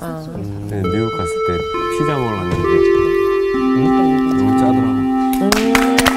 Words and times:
네, 0.00 0.80
미국 0.82 1.10
갔을 1.16 1.32
때 1.46 1.58
피자 1.98 2.16
먹으러 2.16 2.36
갔는데 2.36 2.68
음? 3.76 3.78
너무 4.38 4.58
짜더라고. 4.58 6.08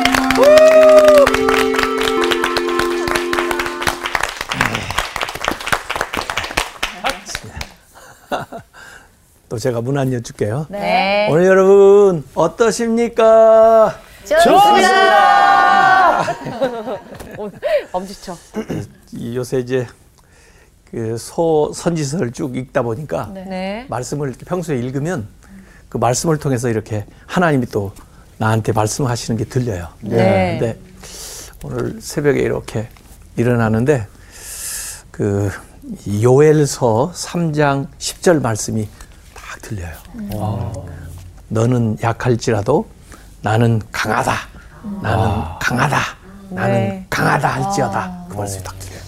또 9.49 9.57
제가 9.57 9.81
문 9.81 9.97
안 9.97 10.13
여줄게요. 10.13 10.67
네. 10.69 11.27
오늘 11.29 11.45
여러분 11.45 12.23
어떠십니까? 12.35 13.99
엄지쳐. 17.91 18.37
이 19.13 19.35
요새 19.35 19.59
이제 19.59 19.85
그 20.10 20.10
소 21.17 21.71
선지서를 21.73 22.31
쭉 22.31 22.55
읽다 22.57 22.81
보니까 22.81 23.31
네. 23.33 23.85
말씀을 23.89 24.29
이렇게 24.29 24.45
평소에 24.45 24.77
읽으면 24.77 25.27
그 25.89 25.97
말씀을 25.97 26.37
통해서 26.37 26.69
이렇게 26.69 27.05
하나님이 27.27 27.65
또 27.67 27.93
나한테 28.37 28.71
말씀하시는 28.71 29.37
게 29.37 29.45
들려요. 29.45 29.87
네. 30.01 30.57
근데 30.59 30.79
오늘 31.63 32.01
새벽에 32.01 32.39
이렇게 32.41 32.89
일어나는데 33.37 34.07
그 35.11 35.51
요엘서 36.21 37.11
3장 37.13 37.87
10절 37.97 38.41
말씀이 38.41 38.87
딱 39.33 39.61
들려요. 39.61 39.93
어, 40.33 40.87
너는 41.49 41.97
약할지라도 42.01 42.87
나는 43.41 43.81
강하다. 43.91 44.33
나는 45.01 45.43
강하다. 45.59 45.97
나는 46.49 46.73
네. 46.73 47.05
강하다 47.09 47.47
할지어다. 47.47 48.25
그 48.29 48.37
말씀이 48.37 48.63
딱 48.63 48.77
들려요. 48.79 49.00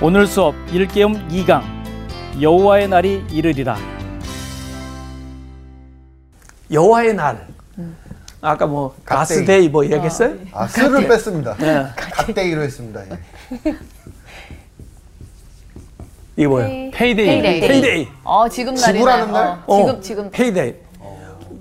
오늘 0.00 0.26
수업 0.26 0.54
일깨움 0.72 1.28
2강 1.28 1.62
여호와의 2.40 2.88
날이 2.88 3.24
이르리라 3.32 3.76
여호와의 6.70 7.14
날. 7.14 7.46
아까 8.42 8.66
뭐. 8.66 8.94
God's 9.04 9.45
day 9.45 9.70
뭐 9.70 9.84
얘기했어요? 9.86 10.34
아, 10.52 10.66
스를 10.68 11.08
뺐습니다. 11.08 11.54
네. 11.56 11.86
God 11.96 12.20
day로 12.20 12.60
했습니다. 12.62 13.00
예. 13.10 13.74
이게 16.36 16.46
뭐예요? 16.46 16.90
Payday. 16.92 17.26
Payday. 17.26 17.60
Payday. 17.60 18.08
어, 18.22 18.46
지금 18.50 18.74
날이네. 18.74 18.98
지불하는 18.98 19.32
날? 19.32 19.58
어, 19.66 19.76
지금, 19.86 20.02
지금. 20.02 20.30
Payday. 20.30 20.74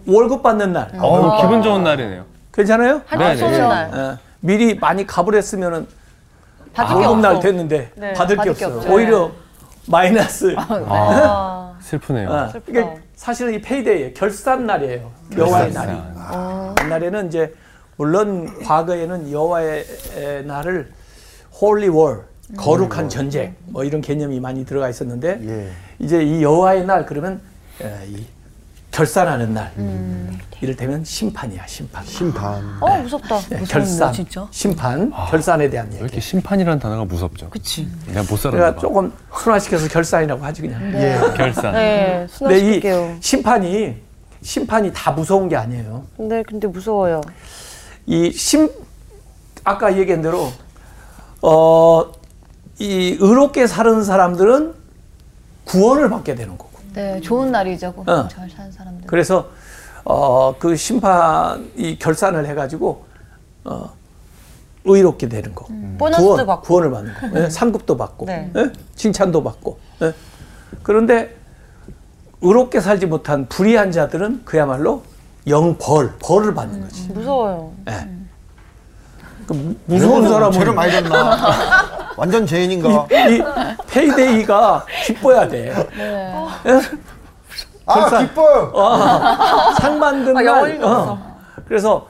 월급 0.05 0.43
받는 0.43 0.73
날. 0.73 0.91
어, 0.99 1.41
기분 1.41 1.63
좋은 1.63 1.83
날이네요. 1.85 2.25
괜찮아요? 2.53 3.01
할거 3.05 3.23
네, 3.23 3.29
네. 3.31 3.37
쏘는 3.37 3.59
날. 3.59 3.93
어, 3.97 4.17
미리 4.41 4.75
많이 4.75 5.07
가불했으면은 5.07 5.87
받을 5.87 5.87
게 5.87 5.96
월급 6.77 7.19
날 7.19 7.35
없어. 7.35 7.41
됐는데 7.41 7.91
네, 7.95 8.13
받을 8.13 8.35
게 8.35 8.37
받을 8.37 8.53
게 8.53 8.65
없어. 8.65 8.77
없죠. 8.77 8.93
오히려 8.93 9.31
마이너스. 9.87 10.53
아, 10.57 11.77
슬프네요. 11.81 12.29
어. 12.29 12.51
이게 12.67 12.85
사실은 13.15 13.53
이 13.53 13.61
payday 13.61 14.13
결산 14.13 14.65
날이에요. 14.65 15.09
여호와의 15.37 15.71
날이. 15.73 15.91
아, 16.17 16.75
옛날에는 16.83 17.27
이제 17.27 17.53
물론 17.95 18.61
과거에는 18.63 19.31
여호와의 19.31 19.85
에, 20.17 20.41
날을 20.43 20.91
holy 21.59 21.87
war 21.89 22.25
거룩한 22.57 23.09
전쟁 23.09 23.55
뭐 23.65 23.83
이런 23.83 23.99
개념이 24.01 24.39
많이 24.39 24.65
들어가 24.65 24.87
있었는데 24.89 25.39
예. 25.43 25.69
이제 25.99 26.23
이 26.23 26.41
여호와의 26.43 26.85
날 26.85 27.05
그러면 27.05 27.41
에, 27.81 28.05
이 28.07 28.25
결산하는 28.97 29.53
날 29.53 29.71
이를테면 30.59 31.03
심판이야 31.05 31.67
심판 31.67 32.03
심판. 32.03 32.77
어, 32.81 32.97
무섭다. 33.03 33.39
네, 33.49 33.63
결산 33.67 34.11
심판 34.49 35.11
결산에 35.29 35.69
대한 35.69 35.85
왜 35.89 35.93
얘기 35.93 36.03
이렇게 36.03 36.19
심판이라는 36.19 36.79
단어가 36.79 37.05
무섭죠? 37.05 37.51
그치. 37.51 37.87
내가 38.07 38.23
못 38.23 38.37
살았나 38.39 38.73
봐. 38.73 38.81
조금 38.81 39.13
순화시켜서 39.39 39.87
결산이라고 39.87 40.43
하지 40.43 40.63
그냥 40.63 40.81
예. 40.95 41.19
결산. 41.37 41.73
네, 41.73 42.27
근데 42.39 42.55
이 42.57 42.59
순화시킬게요. 42.59 43.17
심판이 43.19 43.95
심판이 44.41 44.91
다 44.93 45.11
무서운 45.11 45.47
게 45.47 45.55
아니에요 45.55 46.03
네, 46.17 46.41
근데 46.41 46.65
무서워요. 46.67 47.21
이 48.07 48.31
심 48.31 48.67
아까 49.63 49.95
얘기한 49.95 50.23
대로 50.23 50.51
어 51.43 52.05
이 52.79 53.17
의롭게 53.19 53.65
사는 53.65 54.03
사람들은 54.03 54.73
구원을 55.65 56.11
받게 56.11 56.35
되는 56.35 56.55
거고 56.59 56.66
네, 56.97 57.21
좋은 57.21 57.51
날이죠. 57.51 57.93
어. 57.95 58.27
잘 58.27 58.49
사는 58.49 58.71
사람들. 58.71 59.05
그래서 59.07 59.49
어 60.03 60.53
그 60.57 60.75
심판 60.75 61.69
이 61.75 61.97
결산을 61.99 62.45
해가지고 62.47 63.05
어 63.65 63.91
의롭게 64.85 65.27
되는 65.29 65.53
거 65.53 65.67
보너스도 65.99 66.23
구원, 66.29 66.45
받고. 66.47 66.61
구원을 66.63 66.91
받는 66.91 67.13
거 67.33 67.41
예, 67.43 67.49
상급도 67.51 67.97
받고 67.97 68.25
네. 68.25 68.49
예, 68.55 68.71
칭찬도 68.95 69.43
받고 69.43 69.77
예. 70.01 70.13
그런데 70.81 71.35
의롭게 72.41 72.79
살지 72.79 73.05
못한 73.07 73.47
불의한 73.47 73.91
자들은 73.91 74.43
그야말로 74.45 75.03
영벌 75.45 76.13
벌을 76.19 76.53
받는 76.55 76.81
거지 76.81 77.09
무서워요. 77.09 77.73
예. 77.89 78.09
그 79.45 79.77
무서운 79.85 80.27
사람은 80.27 80.51
죄를 80.53 80.73
많이 80.73 80.91
졌나? 80.91 81.37
완전 82.17 82.45
죄인인가? 82.47 83.07
이 83.11 83.41
payday가 83.89 84.85
기뻐야 85.05 85.47
돼. 85.47 85.71
아, 87.85 87.93
결산. 87.93 88.27
기뻐요. 88.27 88.73
상 89.79 89.99
받는 89.99 90.35
아, 90.35 90.41
날. 90.41 90.79
어. 90.83 91.37
그래서 91.67 92.07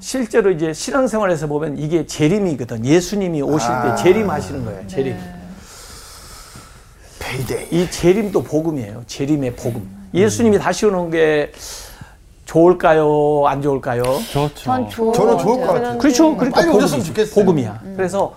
실제로 0.00 0.50
이제 0.50 0.72
신앙생활에서 0.72 1.48
보면 1.48 1.76
이게 1.76 2.06
재림이거든. 2.06 2.86
예수님이 2.86 3.42
오실 3.42 3.70
아. 3.70 3.96
때 3.96 4.02
재림하시는 4.02 4.64
거예요. 4.64 4.86
재림. 4.86 5.16
Payday. 7.18 7.66
이 7.72 7.90
재림도 7.90 8.44
복음이에요. 8.44 9.02
재림의 9.06 9.56
복음. 9.56 10.08
예수님이 10.14 10.58
다시 10.58 10.86
오는 10.86 11.10
게 11.10 11.52
좋을까요? 12.46 13.44
안 13.46 13.60
좋을까요? 13.60 14.02
좋죠. 14.30 14.54
전 14.54 14.88
저는 14.88 15.12
좋을 15.38 15.60
것 15.60 15.66
같아요. 15.74 15.98
그렇죠. 15.98 16.34
그러니까 16.36 16.60
빨리 16.60 16.68
오셨으면 16.70 16.88
복음이지. 17.02 17.08
좋겠어요. 17.08 17.34
복음이야. 17.34 17.80
그래서 17.96 18.34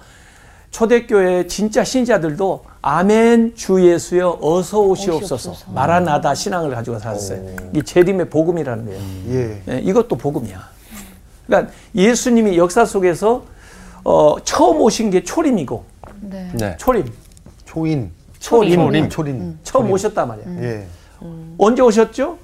초대교회 0.72 1.48
진짜 1.48 1.84
신자들도 1.84 2.64
아멘 2.82 3.56
주 3.56 3.86
예수여 3.86 4.40
어서 4.42 4.80
오시옵소서 4.82 5.54
마라나다 5.74 6.34
신앙을 6.34 6.72
가지고 6.74 6.98
살았어요. 6.98 7.46
이게 7.72 7.82
재림의 7.84 8.30
복음이라는 8.30 8.86
거예요. 8.86 9.02
예. 9.30 9.62
예, 9.70 9.80
이것도 9.80 10.16
복음이야. 10.16 10.59
그러니까 11.46 11.72
예수님이 11.94 12.58
역사 12.58 12.86
속에서 12.86 13.44
어, 14.04 14.38
처음 14.44 14.82
오신 14.82 15.12
게 15.12 15.24
초림이고 15.24 15.84
네. 16.22 16.50
네. 16.54 16.78
초림, 16.78 17.06
초인. 17.66 18.12
초림, 18.40 18.76
초림. 18.76 19.09
초린. 19.09 19.59
처음 19.64 19.92
오셨단 19.92 20.28
말이야. 20.28 20.46
예. 20.64 20.88
언제 21.59 21.82
오셨죠? 21.84 22.38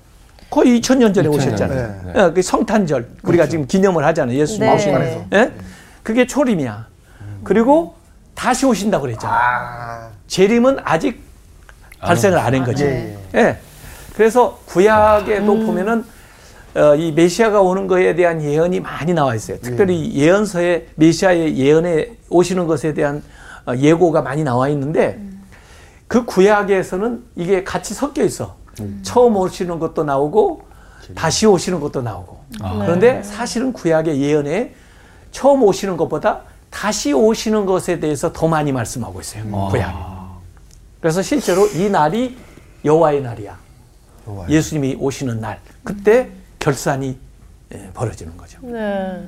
거의 0.49 0.79
2000년 0.79 1.13
전에 1.15 1.27
2000년 1.29 1.33
오셨잖아요. 1.35 2.01
네. 2.05 2.13
예, 2.15 2.31
그 2.33 2.41
성탄절 2.41 3.09
우리가 3.23 3.47
지금 3.47 3.65
기념을 3.65 4.05
하잖아요. 4.05 4.37
예수님 4.37 4.61
네. 4.61 4.75
오신 4.75 4.91
마음간에서. 4.91 5.25
예? 5.33 5.51
그게 6.03 6.27
초림이야. 6.27 6.87
그리고 7.43 7.96
다시 8.37 8.65
오신다고 8.67 9.01
그랬잖아. 9.01 9.33
아. 9.33 10.09
재림은 10.27 10.77
아직 10.83 11.19
발생을 11.99 12.37
안 12.37 12.53
한 12.53 12.63
거지. 12.63 12.83
예. 12.83 13.17
예. 13.33 13.57
그래서 14.15 14.59
구약에도 14.65 15.45
보면은 15.65 16.05
어, 16.75 16.93
이 16.95 17.11
메시아가 17.11 17.61
오는 17.61 17.87
것에 17.87 18.13
대한 18.13 18.39
예언이 18.43 18.81
많이 18.81 19.13
나와 19.13 19.33
있어요. 19.33 19.57
특별히 19.59 20.13
예 20.15 20.29
언서에 20.29 20.87
메시아의 20.95 21.57
예언에 21.57 22.11
오시는 22.29 22.67
것에 22.67 22.93
대한 22.93 23.23
어, 23.65 23.73
예고가 23.75 24.21
많이 24.21 24.43
나와 24.43 24.69
있는데 24.69 25.19
그 26.07 26.23
구약에서는 26.25 27.23
이게 27.35 27.63
같이 27.63 27.95
섞여 27.95 28.23
있어. 28.23 28.55
처음 29.01 29.35
오시는 29.35 29.79
것도 29.79 30.03
나오고 30.03 30.61
다시 31.15 31.47
오시는 31.47 31.79
것도 31.79 32.03
나오고. 32.03 32.37
그런데 32.85 33.23
사실은 33.23 33.73
구약의 33.73 34.21
예언에 34.21 34.75
처음 35.31 35.63
오시는 35.63 35.97
것보다 35.97 36.41
다시 36.69 37.13
오시는 37.13 37.65
것에 37.65 37.99
대해서 37.99 38.31
더 38.31 38.47
많이 38.47 38.71
말씀하고 38.71 39.19
있어요. 39.21 39.43
구약이. 39.69 39.97
그래서 40.99 41.21
실제로 41.21 41.67
이 41.67 41.89
날이 41.89 42.37
여호와의 42.83 43.21
날이야. 43.21 43.57
좋아요. 44.25 44.49
예수님이 44.49 44.97
오시는 44.99 45.39
날. 45.39 45.59
그때 45.83 46.29
결산이 46.59 47.17
예, 47.73 47.89
벌어지는 47.93 48.35
거죠. 48.37 48.59
네. 48.61 49.27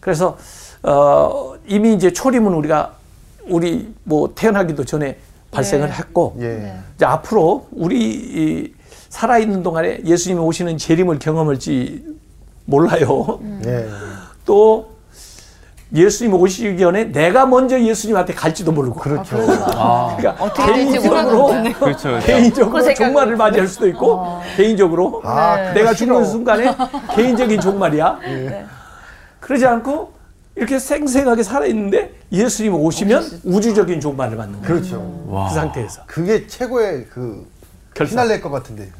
그래서 0.00 0.36
어, 0.82 1.54
이미 1.66 1.94
이제 1.94 2.12
초림은 2.12 2.52
우리가 2.54 2.96
우리 3.46 3.92
뭐 4.04 4.32
태어나기도 4.34 4.84
전에 4.84 5.18
발생을 5.50 5.92
했고 5.92 6.36
예. 6.40 6.76
이제 6.96 7.04
앞으로 7.04 7.68
우리 7.72 7.98
이 8.00 8.74
살아 9.08 9.38
있는 9.38 9.62
동안에 9.62 10.02
예수님이 10.04 10.40
오시는 10.40 10.78
재림을 10.78 11.18
경험할지 11.18 12.04
몰라요. 12.64 13.40
예. 13.64 13.88
또 14.44 14.91
예수님 15.94 16.32
오시기 16.34 16.78
전에 16.78 17.04
내가 17.12 17.44
먼저 17.44 17.78
예수님한테 17.78 18.32
갈지도 18.32 18.72
모르고. 18.72 18.98
그렇죠. 19.00 19.36
그러니까 19.36 20.36
어떻게 20.38 20.72
될지 20.72 20.92
개인적으로. 21.00 21.46
그렇죠. 21.78 22.08
그렇죠. 22.08 22.18
개인적으로 22.26 22.94
종말을 22.94 23.36
맞이할 23.36 23.68
수도 23.68 23.86
있고 23.88 24.40
개인적으로 24.56 25.20
아, 25.24 25.56
네. 25.56 25.74
내가. 25.74 25.92
죽는 25.92 26.24
순간에 26.24 26.74
개인적인 27.14 27.60
종말이야. 27.60 28.18
그러지 29.40 29.66
않고 29.66 30.12
이렇게 30.56 30.78
생생하게 30.78 31.42
살아 31.42 31.66
있는데 31.66 32.14
예수님 32.30 32.74
오시면 32.74 33.40
우주적인 33.44 34.00
종말을 34.00 34.36
받는 34.36 34.60
거예요. 34.62 34.66
그렇죠. 34.66 35.24
그 35.48 35.54
상태에서. 35.54 36.02
그게 36.06 36.46
최고의 36.46 37.06
그 37.10 37.46
결산. 37.94 38.16
피날레일 38.16 38.40
것 38.40 38.50
같은데. 38.50 38.90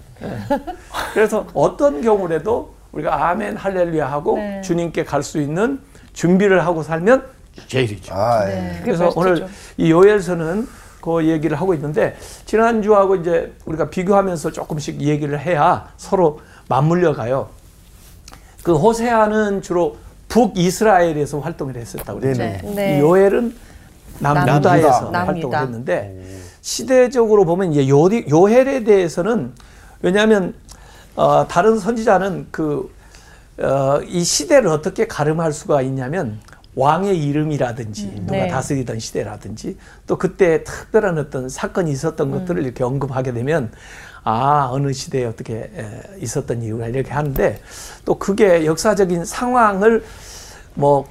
그래서 1.14 1.46
어떤 1.54 2.02
경우라도 2.02 2.74
우리가 2.92 3.30
아멘 3.30 3.56
할렐루야 3.56 4.10
하고 4.12 4.36
네. 4.36 4.60
주님께 4.60 5.04
갈 5.04 5.22
수 5.22 5.40
있는 5.40 5.80
준비를 6.12 6.64
하고 6.64 6.82
살면 6.82 7.24
제일이죠. 7.66 8.14
아, 8.14 8.48
예. 8.48 8.54
네. 8.54 8.80
그래서 8.82 9.12
오늘 9.14 9.46
이 9.76 9.90
요엘서는 9.90 10.68
그 11.00 11.24
얘기를 11.26 11.60
하고 11.60 11.74
있는데 11.74 12.16
지난주하고 12.46 13.16
이제 13.16 13.52
우리가 13.64 13.90
비교하면서 13.90 14.52
조금씩 14.52 15.00
얘기를 15.02 15.38
해야 15.38 15.88
서로 15.96 16.40
맞물려 16.68 17.14
가요. 17.14 17.48
그 18.62 18.74
호세아는 18.76 19.62
주로 19.62 19.96
북이스라엘에서 20.28 21.40
활동을 21.40 21.76
했었다고 21.76 22.20
그랬죠. 22.20 22.42
네네. 22.42 22.62
네. 22.74 22.96
이 22.96 23.00
요엘은 23.00 23.54
남유다에서 24.20 25.10
남유다. 25.10 25.26
활동을 25.26 25.58
했는데 25.58 26.24
시대적으로 26.60 27.44
보면 27.44 27.72
이제 27.72 27.88
요, 27.88 28.04
요헬에 28.08 28.84
대해서는 28.84 29.52
왜냐하면 30.00 30.54
어, 31.16 31.46
다른 31.48 31.78
선지자는 31.78 32.46
그 32.50 32.90
어, 33.58 34.00
이 34.06 34.24
시대를 34.24 34.68
어떻게 34.68 35.06
가름할 35.06 35.52
수가 35.52 35.82
있냐면 35.82 36.40
왕의 36.74 37.22
이름이라든지 37.22 38.22
누가 38.26 38.32
네. 38.32 38.48
다스리던 38.48 38.98
시대라든지 38.98 39.76
또 40.06 40.16
그때 40.16 40.64
특별한 40.64 41.18
어떤 41.18 41.48
사건이 41.48 41.90
있었던 41.92 42.30
것들을 42.30 42.64
이렇게 42.64 42.82
언급하게 42.82 43.32
되면 43.32 43.70
아 44.24 44.68
어느 44.70 44.92
시대에 44.92 45.24
어떻게 45.26 45.54
에, 45.54 46.00
있었던 46.18 46.62
이유가 46.62 46.86
이렇게 46.86 47.10
하는데 47.10 47.60
또 48.04 48.14
그게 48.14 48.64
역사적인 48.64 49.24
상황을 49.26 50.02
뭐, 50.74 51.06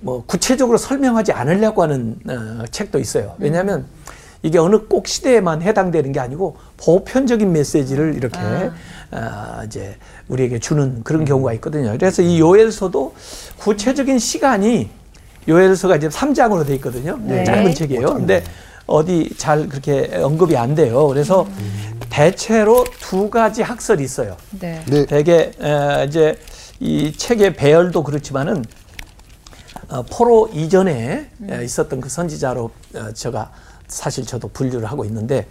뭐 0.00 0.24
구체적으로 0.24 0.78
설명하지 0.78 1.32
않으려고 1.32 1.82
하는 1.82 2.16
어, 2.28 2.64
책도 2.70 2.98
있어요. 2.98 3.34
왜냐하면 3.38 3.84
이게 4.42 4.58
어느 4.58 4.78
꼭 4.86 5.08
시대에만 5.08 5.60
해당되는 5.60 6.12
게 6.12 6.20
아니고 6.20 6.56
보편적인 6.76 7.52
메시지를 7.52 8.14
이렇게 8.14 8.38
어, 9.10 9.62
이제 9.66 9.96
우리에게 10.28 10.58
주는 10.58 11.02
그런 11.04 11.24
경우가 11.24 11.52
있거든요. 11.54 11.92
그래서 11.92 12.22
이 12.22 12.40
요엘서도 12.40 13.14
구체적인 13.58 14.18
시간이 14.18 14.90
요엘서가 15.48 15.96
이제 15.96 16.08
3장으로 16.08 16.66
돼 16.66 16.74
있거든요. 16.76 17.18
네. 17.22 17.44
짧은 17.44 17.74
책이에요. 17.74 18.14
근데 18.14 18.42
어디 18.86 19.30
잘 19.36 19.68
그렇게 19.68 20.10
언급이 20.16 20.56
안 20.56 20.74
돼요. 20.74 21.06
그래서 21.08 21.46
대체로 22.10 22.84
두 23.00 23.30
가지 23.30 23.62
학설이 23.62 24.02
있어요. 24.02 24.36
네. 24.58 24.82
네. 24.86 25.06
대개 25.06 25.52
에, 25.60 26.04
이제 26.06 26.38
이 26.80 27.12
책의 27.12 27.54
배열도 27.54 28.02
그렇지만은 28.02 28.64
어, 29.88 30.02
포로 30.02 30.48
이전에 30.52 31.30
에, 31.48 31.64
있었던 31.64 32.00
그 32.00 32.08
선지자로 32.08 32.70
어, 32.94 33.12
제가 33.12 33.50
사실 33.86 34.26
저도 34.26 34.48
분류를 34.48 34.90
하고 34.90 35.04
있는데 35.04 35.46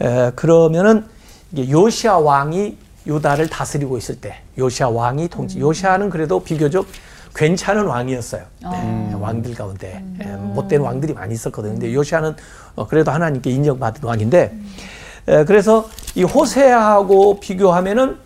에, 0.00 0.30
그러면은 0.36 1.04
이게 1.52 1.70
요시아 1.70 2.18
왕이 2.18 2.76
유다를 3.10 3.48
다스리고 3.48 3.98
있을 3.98 4.20
때 4.20 4.36
요시아 4.56 4.88
왕이 4.88 5.28
통치 5.28 5.58
요시아는 5.58 6.10
그래도 6.10 6.40
비교적 6.40 6.86
괜찮은 7.34 7.86
왕이었어요. 7.86 8.42
네, 8.62 9.14
왕들 9.14 9.54
가운데 9.54 10.02
에, 10.20 10.26
못된 10.36 10.80
왕들이 10.80 11.12
많이 11.12 11.34
있었거든요. 11.34 11.74
근데 11.74 11.92
요시아는 11.92 12.34
어, 12.76 12.86
그래도 12.86 13.10
하나님께 13.10 13.50
인정받은 13.50 14.02
왕인데 14.04 14.56
에, 15.28 15.44
그래서 15.44 15.88
이 16.14 16.22
호세아하고 16.22 17.38
비교하면은 17.40 18.16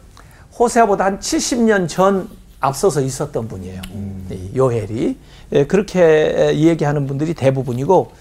호세아보다 0.58 1.04
한 1.04 1.18
70년 1.18 1.88
전 1.88 2.28
앞서서 2.60 3.00
있었던 3.02 3.48
분이에요. 3.48 3.82
이 4.30 4.50
요헬이 4.56 5.18
예, 5.52 5.66
그렇게 5.66 6.54
얘기하는 6.54 7.06
분들이 7.06 7.34
대부분이고 7.34 8.12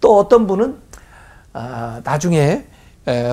또 0.00 0.18
어떤 0.18 0.46
분은 0.46 0.76
아, 1.52 2.00
나중에 2.04 2.38
에, 2.38 2.64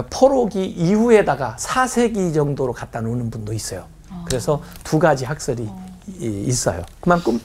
포로기 0.10 0.64
이후에다가 0.66 1.56
4세기 1.60 2.34
정도로 2.34 2.74
갖다 2.74 3.02
놓는 3.02 3.30
분도 3.30 3.54
있어요. 3.54 3.86
그래서 4.26 4.62
두 4.84 4.98
가지 5.00 5.26
학설이 5.26 5.68
이- 6.20 6.44
있어요. 6.48 6.84
그만큼 7.02 7.40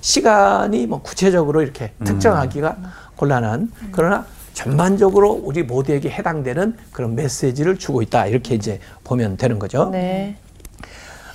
시간이 0.00 0.86
뭐 0.86 1.02
구체적으로 1.02 1.62
이렇게 1.62 1.92
특정하기가 2.04 2.76
곤란한 3.16 3.70
그러나 3.92 4.24
전반적으로 4.52 5.32
우리 5.32 5.62
모두에게 5.64 6.10
해당되는 6.10 6.76
그런 6.92 7.14
메시지를 7.16 7.76
주고 7.78 8.02
있다 8.02 8.26
이렇게 8.26 8.54
이제 8.54 8.78
보면 9.02 9.36
되는 9.36 9.58
거죠. 9.58 9.90
네. 9.90 10.36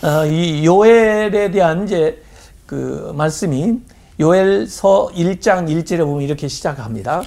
어, 0.01 0.25
이 0.25 0.65
요엘에 0.65 1.51
대한 1.51 1.83
이제 1.83 2.23
그 2.65 3.11
말씀이 3.15 3.79
요엘서 4.19 5.11
1장 5.13 5.67
1절에 5.67 5.99
보면 5.99 6.21
이렇게 6.21 6.47
시작합니다. 6.47 7.23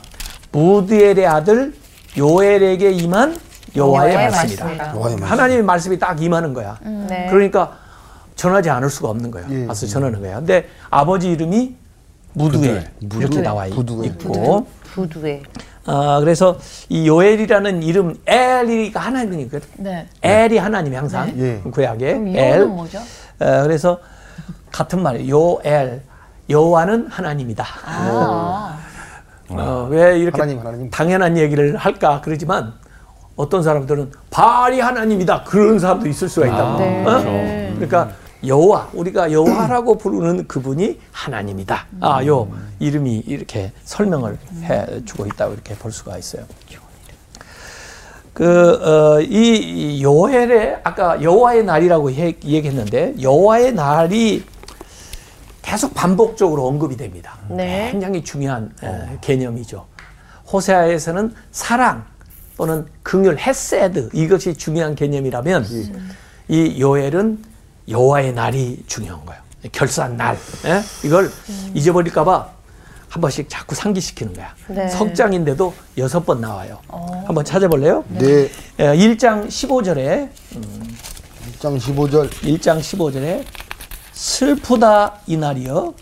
무드엘의 0.52 1.26
아들 1.26 1.74
요엘에게 2.16 2.92
임한 2.92 3.36
여호와의 3.74 4.14
말씀이다. 4.30 4.94
하나님의 5.22 5.62
말씀이 5.62 5.98
딱 5.98 6.22
임하는 6.22 6.52
거야. 6.52 6.78
네. 6.82 7.26
그러니까 7.30 7.76
전하지 8.36 8.70
않을 8.70 8.90
수가 8.90 9.08
없는 9.10 9.30
거야. 9.30 9.44
예. 9.50 9.66
가서 9.66 9.86
전하는 9.86 10.20
거야. 10.20 10.36
근데 10.36 10.68
아버지 10.90 11.30
이름이 11.30 11.74
무두엘 12.34 12.90
이렇게 13.00 13.40
나와 13.40 13.66
있- 13.66 13.74
부두엘. 13.74 14.10
있고 14.10 14.66
부두에. 14.82 15.42
아, 15.84 16.18
그래서 16.20 16.58
이 16.88 17.08
요엘이라는 17.08 17.82
이름 17.82 18.14
엘이가 18.26 19.00
하나님이거든. 19.00 19.68
네. 19.78 20.06
엘이 20.22 20.58
하나님이 20.58 20.96
항상 20.96 21.32
예. 21.38 21.60
구약에 21.70 22.20
엘. 22.34 22.66
뭐죠? 22.66 22.98
어, 22.98 23.62
그래서 23.62 23.98
같은 24.70 25.02
말이에요. 25.02 25.28
요엘 25.30 26.02
여호와는 26.48 27.06
하나님이다. 27.08 27.64
아. 27.86 28.71
어, 29.50 29.88
왜 29.90 30.18
이렇게 30.18 30.40
하나님, 30.40 30.58
하나님. 30.60 30.90
당연한 30.90 31.36
얘기를 31.36 31.76
할까 31.76 32.20
그러지만 32.24 32.72
어떤 33.36 33.62
사람들은 33.62 34.12
발이 34.30 34.80
하나님이다 34.80 35.44
그런 35.44 35.78
사람도 35.78 36.08
있을 36.08 36.28
수가 36.28 36.46
있다. 36.46 36.76
네. 36.78 37.04
어? 37.06 37.72
그러니까 37.74 38.10
여호와 38.46 38.88
우리가 38.92 39.30
여호와라고 39.32 39.98
부르는 39.98 40.48
그분이 40.48 40.98
하나님이다. 41.12 41.86
아, 42.00 42.24
요 42.26 42.48
이름이 42.80 43.24
이렇게 43.26 43.72
설명을 43.84 44.36
해 44.64 44.86
주고 45.04 45.26
있다고 45.26 45.54
이렇게 45.54 45.74
볼 45.74 45.92
수가 45.92 46.18
있어요. 46.18 46.42
그, 48.32 48.72
어, 48.82 49.20
요엘에 49.22 50.78
아까 50.82 51.22
여호와의 51.22 51.64
날이라고 51.64 52.10
해- 52.12 52.34
얘기했는데 52.44 53.14
여호와의 53.20 53.74
날이 53.74 54.42
계속 55.62 55.94
반복적으로 55.94 56.66
언급이 56.66 56.96
됩니다. 56.96 57.38
네. 57.48 57.88
굉장히 57.90 58.22
중요한 58.22 58.72
에, 58.82 59.18
개념이죠. 59.20 59.86
호세아에서는 60.52 61.34
사랑 61.52 62.04
또는 62.56 62.86
긍휼, 63.02 63.36
헤세드 63.38 64.10
이것이 64.12 64.54
중요한 64.54 64.94
개념이라면 64.94 65.66
이 66.48 66.80
요엘은 66.80 67.38
여호와의 67.88 68.32
날이 68.34 68.82
중요한 68.86 69.24
거예요. 69.24 69.40
결산 69.70 70.16
날 70.16 70.36
예? 70.66 70.82
이걸 71.06 71.30
잊어버릴까봐 71.74 72.50
한 73.08 73.20
번씩 73.20 73.48
자꾸 73.48 73.74
상기시키는 73.74 74.34
거야. 74.34 74.54
네. 74.68 74.88
석장인데도 74.88 75.74
여섯 75.98 76.24
번 76.24 76.40
나와요. 76.40 76.78
한번 77.26 77.44
찾아볼래요? 77.44 78.04
네. 78.08 78.48
예, 78.80 78.84
1장 78.84 79.46
15절에 79.48 80.28
1장 81.58 81.78
15절. 81.78 82.30
1장 82.30 82.80
15절에 82.80 83.44
슬프다 84.12 85.14
이 85.26 85.36
날이여 85.36 85.94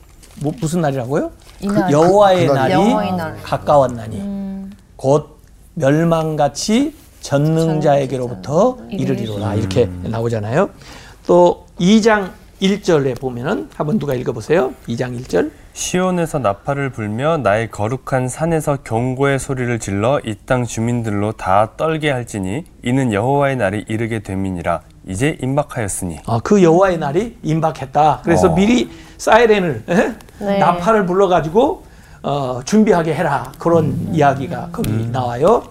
뭐, 0.43 0.53
무슨 0.61 0.81
날이라고요? 0.81 1.31
이날. 1.61 1.91
여호와의 1.93 2.47
그- 2.47 2.53
그 2.53 2.59
날이 2.59 2.73
여호와의 2.73 3.13
날. 3.13 3.37
가까웠나니 3.43 4.71
곧 4.97 5.39
멸망같이 5.75 6.95
전능자에게로부터 7.21 8.79
이르리로라 8.91 9.55
이렇게 9.55 9.87
나오잖아요. 10.03 10.71
또 11.27 11.67
2장 11.79 12.31
1절에 12.63 13.19
보면은 13.21 13.69
한번 13.75 13.99
누가 13.99 14.15
읽어보세요. 14.15 14.73
2장 14.89 15.19
1절. 15.21 15.51
시온에서 15.73 16.39
나팔을 16.41 16.91
불며 16.91 17.37
나의 17.39 17.71
거룩한 17.71 18.29
산에서 18.29 18.79
경고의 18.85 19.39
소리를 19.39 19.79
질러 19.79 20.21
이 20.27 20.35
땅 20.47 20.65
주민들로 20.65 21.33
다 21.33 21.73
떨게 21.77 22.11
할지니 22.11 22.65
이는 22.83 23.13
여호와의 23.13 23.57
날이 23.57 23.85
이르게 23.89 24.21
됨이니라 24.21 24.81
이제 25.11 25.37
임박하였으니 25.43 26.21
아, 26.27 26.41
그 26.43 26.63
여호와의 26.63 26.99
날이 26.99 27.37
임박했다. 27.43 28.21
그래서 28.23 28.49
어. 28.51 28.55
미리 28.55 28.91
사이렌을 29.19 29.83
에? 29.89 30.15
네. 30.39 30.59
나팔을 30.59 31.05
불러가지고 31.07 31.85
어, 32.23 32.61
준비하게 32.65 33.15
해라 33.15 33.53
그런 33.59 33.87
음. 33.87 34.11
이야기가 34.13 34.69
거기 34.73 34.91
나와요. 35.07 35.65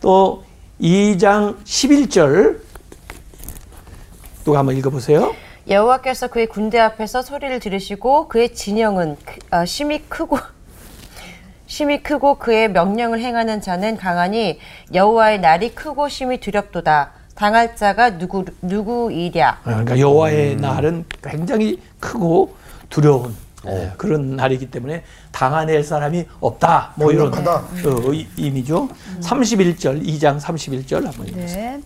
또 0.00 0.44
2장 0.80 1.56
11절 1.64 2.60
누가 4.44 4.60
한번 4.60 4.76
읽어보세요. 4.76 5.34
여호와께서 5.68 6.28
그의 6.28 6.46
군대 6.46 6.78
앞에서 6.78 7.20
소리를 7.20 7.60
들으시고 7.60 8.28
그의 8.28 8.54
진영은 8.54 9.16
크- 9.24 9.38
아, 9.50 9.66
심히 9.66 10.02
크고 10.08 10.38
심히 11.66 12.02
크고 12.02 12.36
그의 12.38 12.70
명령을 12.70 13.20
행하는 13.20 13.60
자는 13.60 13.98
강하니 13.98 14.58
여호와의 14.94 15.40
날이 15.40 15.74
크고 15.74 16.08
심히 16.08 16.38
두렵도다. 16.40 17.17
당할 17.38 17.76
자가 17.76 18.18
누구 18.18 18.44
누구이랴. 18.62 19.60
그러니까 19.62 19.96
여호와의 19.96 20.56
날은 20.56 21.04
굉장히 21.22 21.80
크고 22.00 22.56
두려운 22.90 23.32
예, 23.68 23.92
그런 23.96 24.34
날이기 24.34 24.72
때문에 24.72 25.04
당해낼 25.30 25.84
사람이 25.84 26.24
없다. 26.40 26.94
뭐 26.96 27.12
이런 27.12 27.30
강력하다. 27.30 27.88
어, 27.90 28.12
의- 28.12 28.26
의미죠. 28.38 28.88
31절 29.20 30.04
2장 30.04 30.40
31절 30.40 31.04
한번 31.04 31.28
읽어보세요. 31.28 31.62
네. 31.76 31.80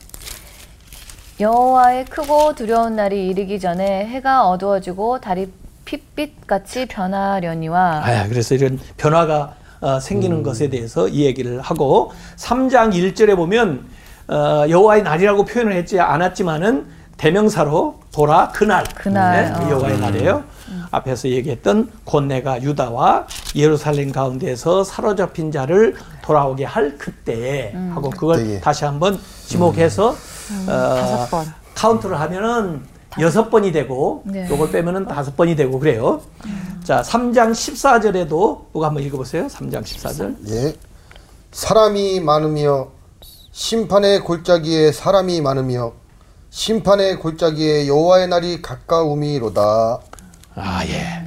여호와의 1.38 2.06
크고 2.06 2.54
두려운 2.54 2.97
날이 2.97 3.28
이르기 3.28 3.61
전에 3.61 4.06
해가 4.06 4.49
어두워지고 4.49 5.21
달이 5.21 5.52
핏빛 5.85 6.47
같이 6.47 6.87
변하려니와 6.87 8.02
아, 8.06 8.28
그래서 8.28 8.54
이런 8.54 8.78
변화가 8.97 9.56
어, 9.82 10.00
생기는 10.00 10.42
것에 10.42 10.71
대해서 10.71 11.09
이 11.09 11.25
얘기를 11.26 11.61
하고 11.61 12.12
3장 12.37 12.94
1절에 12.94 13.37
보면 13.37 13.87
어, 14.33 14.67
여호와의 14.69 15.03
날이라고 15.03 15.45
표현을 15.45 15.75
했지 15.75 16.01
않았지만은 16.01 16.87
대명사로 17.19 18.01
보라 18.15 18.49
그날 18.49 18.85
그날, 18.95 19.53
네, 19.53 19.67
어. 19.67 19.71
여호와의 19.71 19.99
날이에요. 20.01 20.45
앞에서 20.91 21.29
얘기했던 21.29 21.91
곧 22.05 22.23
내가 22.25 22.62
유다와 22.62 23.27
예루살렘 23.55 24.11
가운데에서 24.11 24.85
사로잡힌 24.85 25.53
자를 25.53 25.97
돌아오게 26.23 26.65
할 26.65 26.97
그때에 26.97 27.73
하고 27.95 28.11
그걸 28.11 28.39
그때에. 28.39 28.61
다시 28.61 28.85
한번 28.85 29.19
지목해서 29.47 30.09
어, 30.11 30.67
다섯 30.67 31.31
번. 31.31 31.47
카운트를 31.75 32.19
하면은 32.21 32.83
여섯 33.21 33.51
번이 33.51 33.73
되고 33.73 34.23
네. 34.25 34.49
요걸 34.49 34.71
빼면은 34.71 35.07
다섯 35.07 35.37
번이 35.37 35.57
되고 35.57 35.79
그래요. 35.79 36.23
자, 36.85 37.03
3장 37.03 37.53
14절에도 37.53 38.73
누가 38.73 38.87
한번 38.87 39.03
읽어 39.03 39.19
보세요. 39.19 39.47
3장 39.47 39.83
14절. 39.83 40.37
예. 40.51 40.75
사람이 41.53 42.21
많으며 42.21 42.89
심판의 43.52 44.21
골짜기에 44.21 44.92
사람이 44.92 45.40
많으며 45.42 45.92
심판의 46.50 47.16
골짜기에 47.16 47.87
여호와의 47.87 48.28
날이 48.28 48.62
가까움이로다. 48.62 49.99
아, 50.54 50.85
예. 50.87 51.25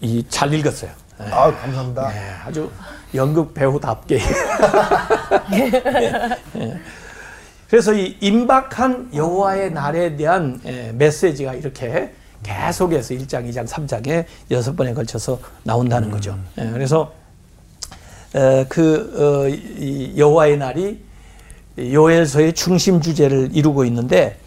이 0.00 0.24
잘 0.28 0.52
읽었어요. 0.54 0.90
예, 1.20 1.24
아, 1.30 1.52
감사합니다. 1.56 2.12
예, 2.14 2.30
아주 2.46 2.70
연극 3.14 3.54
배우답게. 3.54 4.20
예. 5.54 6.80
그래서 7.68 7.92
이 7.92 8.16
임박한 8.20 9.10
여호와의 9.14 9.72
날에 9.72 10.16
대한 10.16 10.60
예, 10.64 10.92
메시지가 10.94 11.54
이렇게 11.54 12.12
계속해서 12.42 13.14
1장, 13.14 13.48
2장, 13.50 13.66
3장에 13.68 14.24
여섯 14.52 14.76
번에 14.76 14.94
걸쳐서 14.94 15.40
나온다는 15.64 16.10
거죠. 16.10 16.38
예, 16.58 16.70
그래서 16.70 17.12
에, 17.12 17.17
그 18.68 19.46
어, 19.46 19.48
이 19.48 20.14
여호와의 20.16 20.58
날이 20.58 21.00
요엘서의 21.78 22.54
중심 22.54 23.00
주제를 23.00 23.50
이루고 23.52 23.84
있는데 23.86 24.38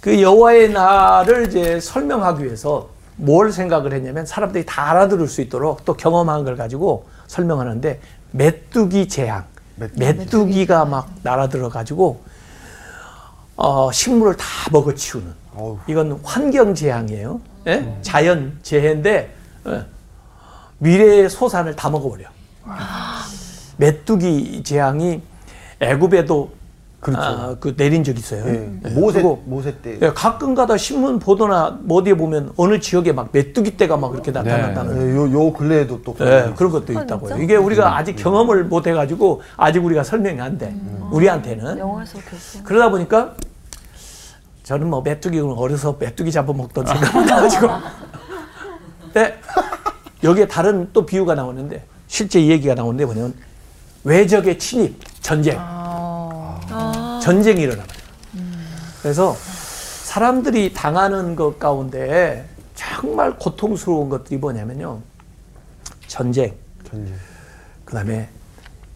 그 0.00 0.20
여호와의 0.22 0.70
날을 0.70 1.48
이제 1.48 1.80
설명하기 1.80 2.44
위해서 2.44 2.88
뭘 3.16 3.52
생각을 3.52 3.92
했냐면 3.92 4.24
사람들이 4.26 4.64
다 4.64 4.90
알아들을 4.90 5.26
수 5.28 5.40
있도록 5.40 5.84
또 5.84 5.94
경험한 5.94 6.44
걸 6.44 6.56
가지고 6.56 7.06
설명하는데 7.26 8.00
메뚜기 8.30 9.08
재앙, 9.08 9.44
메뚜기 9.96 10.66
가 10.66 10.84
막 10.84 11.10
날아들어 11.22 11.68
가지고 11.68 12.20
어, 13.56 13.90
식물을 13.90 14.36
다 14.36 14.44
먹어치우는. 14.70 15.32
이건 15.88 16.20
환경 16.22 16.74
재앙이에요. 16.74 17.40
예? 17.66 17.92
자연 18.02 18.56
재해인데 18.62 19.34
예. 19.66 19.84
미래의 20.78 21.28
소산을 21.28 21.74
다 21.74 21.90
먹어버려. 21.90 22.24
메뚜기 23.78 24.62
재앙이 24.62 25.20
애굽에도 25.80 26.58
아, 27.14 27.54
그 27.60 27.76
내린 27.76 28.02
적 28.02 28.18
있어요. 28.18 28.44
예. 28.48 28.78
예. 28.84 28.90
모세 28.90 29.22
모세 29.22 29.76
때. 29.80 29.98
예, 30.02 30.10
가끔가다 30.10 30.76
신문 30.76 31.20
보도나 31.20 31.78
뭐 31.82 31.98
어디에 31.98 32.14
보면 32.14 32.52
어느 32.56 32.80
지역에 32.80 33.12
막 33.12 33.28
메뚜기 33.30 33.76
떼가 33.76 33.96
막 33.96 34.10
그렇게 34.10 34.32
나타난다는 34.32 35.12
예, 35.12 35.16
요, 35.16 35.30
요 35.32 35.52
근래에도 35.52 36.02
또 36.02 36.16
예, 36.20 36.52
그런 36.56 36.72
것도 36.72 36.92
있다고요. 36.92 37.36
이게 37.40 37.54
우리가 37.54 37.96
아직 37.96 38.16
경험을 38.16 38.64
못 38.64 38.88
해가지고 38.88 39.42
아직 39.56 39.84
우리가 39.84 40.02
설명이 40.02 40.40
안 40.40 40.58
돼. 40.58 40.74
우리한테는. 41.12 41.78
영화에서 41.78 42.18
그랬어. 42.18 42.64
그러다 42.64 42.90
보니까 42.90 43.34
저는 44.64 44.90
뭐 44.90 45.00
메뚜기 45.00 45.38
어려서 45.38 45.96
메뚜기 46.00 46.32
잡아먹던 46.32 46.84
생각이 46.84 47.30
나가지고. 47.30 47.68
근데 49.04 49.38
여기에 50.24 50.48
다른 50.48 50.88
또 50.92 51.06
비유가 51.06 51.36
나오는데 51.36 51.84
실제 52.08 52.40
이 52.40 52.50
얘기가 52.50 52.74
나오는데 52.74 53.04
뭐냐면 53.04 53.34
외적의 54.04 54.58
침입, 54.58 54.96
전쟁. 55.22 55.58
전쟁이 57.22 57.62
일어나요. 57.62 57.86
그래서 59.02 59.36
사람들이 60.04 60.72
당하는 60.72 61.36
것 61.36 61.58
가운데 61.58 62.44
정말 62.74 63.36
고통스러운 63.38 64.08
것들이 64.08 64.38
뭐냐면요. 64.38 65.00
전쟁, 66.06 66.54
전쟁. 66.88 67.14
그 67.84 67.94
다음에 67.94 68.28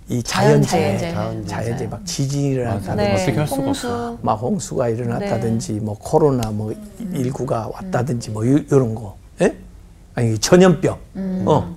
이 0.09 0.23
자연재해, 0.23 0.99
자연재해. 0.99 1.13
자연재해. 1.15 1.47
자연재해 1.47 1.89
막 1.91 2.05
지진이 2.07 2.49
일어났다든지 2.51 3.33
네. 3.33 3.45
홍수 3.45 4.19
막 4.23 4.35
홍수가 4.35 4.89
일어났다든지 4.89 5.73
뭐 5.75 5.97
코로나 5.99 6.51
뭐 6.51 6.73
19가 7.13 7.73
왔다든지 7.73 8.31
뭐 8.31 8.45
이- 8.45 8.67
이런 8.71 8.95
거, 8.95 9.17
예? 9.41 9.57
아니 10.15 10.39
전염병, 10.39 10.99
어 11.47 11.75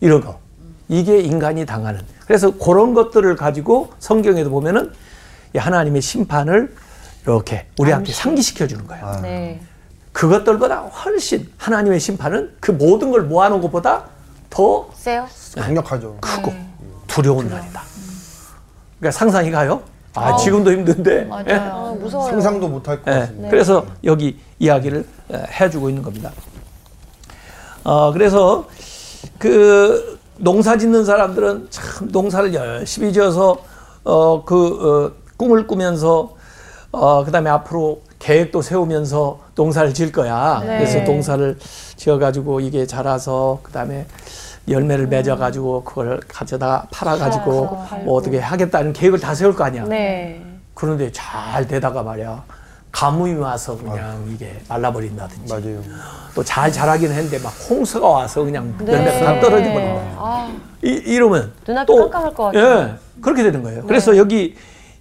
이런 0.00 0.20
거 0.20 0.38
이게 0.88 1.20
인간이 1.20 1.66
당하는. 1.66 2.00
그래서 2.26 2.56
그런 2.56 2.94
것들을 2.94 3.36
가지고 3.36 3.92
성경에도 3.98 4.50
보면은 4.50 4.92
이 5.54 5.58
하나님의 5.58 6.02
심판을 6.02 6.74
이렇게 7.22 7.66
우리한테 7.78 8.12
상기시켜 8.12 8.66
주는 8.66 8.86
거예요. 8.86 9.20
네. 9.22 9.60
그것들보다 10.12 10.80
훨씬 10.80 11.50
하나님의 11.56 12.00
심판은 12.00 12.56
그 12.60 12.70
모든 12.72 13.10
걸 13.10 13.22
모아놓은 13.22 13.60
것보다 13.60 14.04
더 14.50 14.88
세요? 14.94 15.26
강력하죠. 15.56 16.16
크고 16.20 16.52
두려운 17.06 17.48
날이다. 17.48 17.82
그러니까 18.98 19.18
상상이 19.18 19.50
가요? 19.50 19.82
아, 20.14 20.36
지금도 20.36 20.72
힘든데. 20.72 21.24
맞아요. 21.24 21.44
아, 21.60 21.96
무서워요. 22.00 22.30
상상도 22.30 22.68
못할 22.68 23.02
것 23.02 23.12
예, 23.14 23.20
같습니다. 23.20 23.50
그래서 23.50 23.86
여기 24.04 24.40
이야기를 24.58 25.06
에, 25.32 25.42
해주고 25.60 25.90
있는 25.90 26.02
겁니다. 26.02 26.32
어, 27.84 28.12
그래서 28.12 28.66
그 29.38 30.15
농사 30.38 30.76
짓는 30.76 31.04
사람들은 31.04 31.68
참 31.70 32.08
농사를 32.10 32.54
열심히 32.54 33.12
지어서 33.12 33.56
어, 34.04 34.44
그 34.44 35.12
어, 35.12 35.12
꿈을 35.36 35.66
꾸면서 35.66 36.34
어, 36.92 37.24
그다음에 37.24 37.50
앞으로 37.50 38.02
계획도 38.18 38.62
세우면서 38.62 39.40
농사를 39.54 39.92
지을 39.94 40.12
거야. 40.12 40.60
네. 40.60 40.78
그래서 40.78 41.00
농사를 41.00 41.58
지어가지고 41.96 42.60
이게 42.60 42.86
자라서 42.86 43.60
그다음에 43.62 44.06
열매를 44.68 45.06
맺어가지고 45.06 45.84
그걸 45.84 46.20
가져다 46.26 46.86
팔아가지고 46.90 47.68
팔아서. 47.70 47.96
뭐 48.04 48.16
어떻게 48.16 48.38
하겠다는 48.38 48.92
계획을 48.92 49.20
다 49.20 49.34
세울 49.34 49.54
거 49.54 49.64
아니야. 49.64 49.84
네. 49.84 50.42
그런데 50.74 51.10
잘 51.12 51.66
되다가 51.66 52.02
말이야 52.02 52.44
가뭄이 52.96 53.34
와서 53.34 53.76
그냥 53.76 54.26
이게 54.32 54.58
말라버린다든지 54.70 55.52
맞아요. 55.52 55.82
또 56.34 56.42
잘 56.42 56.72
자라긴 56.72 57.12
했는데 57.12 57.38
막 57.40 57.50
홍수가 57.68 58.08
와서 58.08 58.42
그냥 58.42 58.74
네. 58.78 58.90
열매가 58.90 59.20
다 59.34 59.40
떨어져 59.40 59.70
버린 59.70 59.92
거야. 59.94 60.14
아, 60.16 60.56
이, 60.82 60.88
이러면 61.04 61.52
눈앞이 61.68 61.94
깜깜할 61.94 62.34
것 62.34 62.42
같아요. 62.44 62.64
예, 62.64 62.94
그렇게 63.20 63.42
되는 63.42 63.62
거예요. 63.62 63.84
그래서 63.86 64.16
여기 64.16 64.54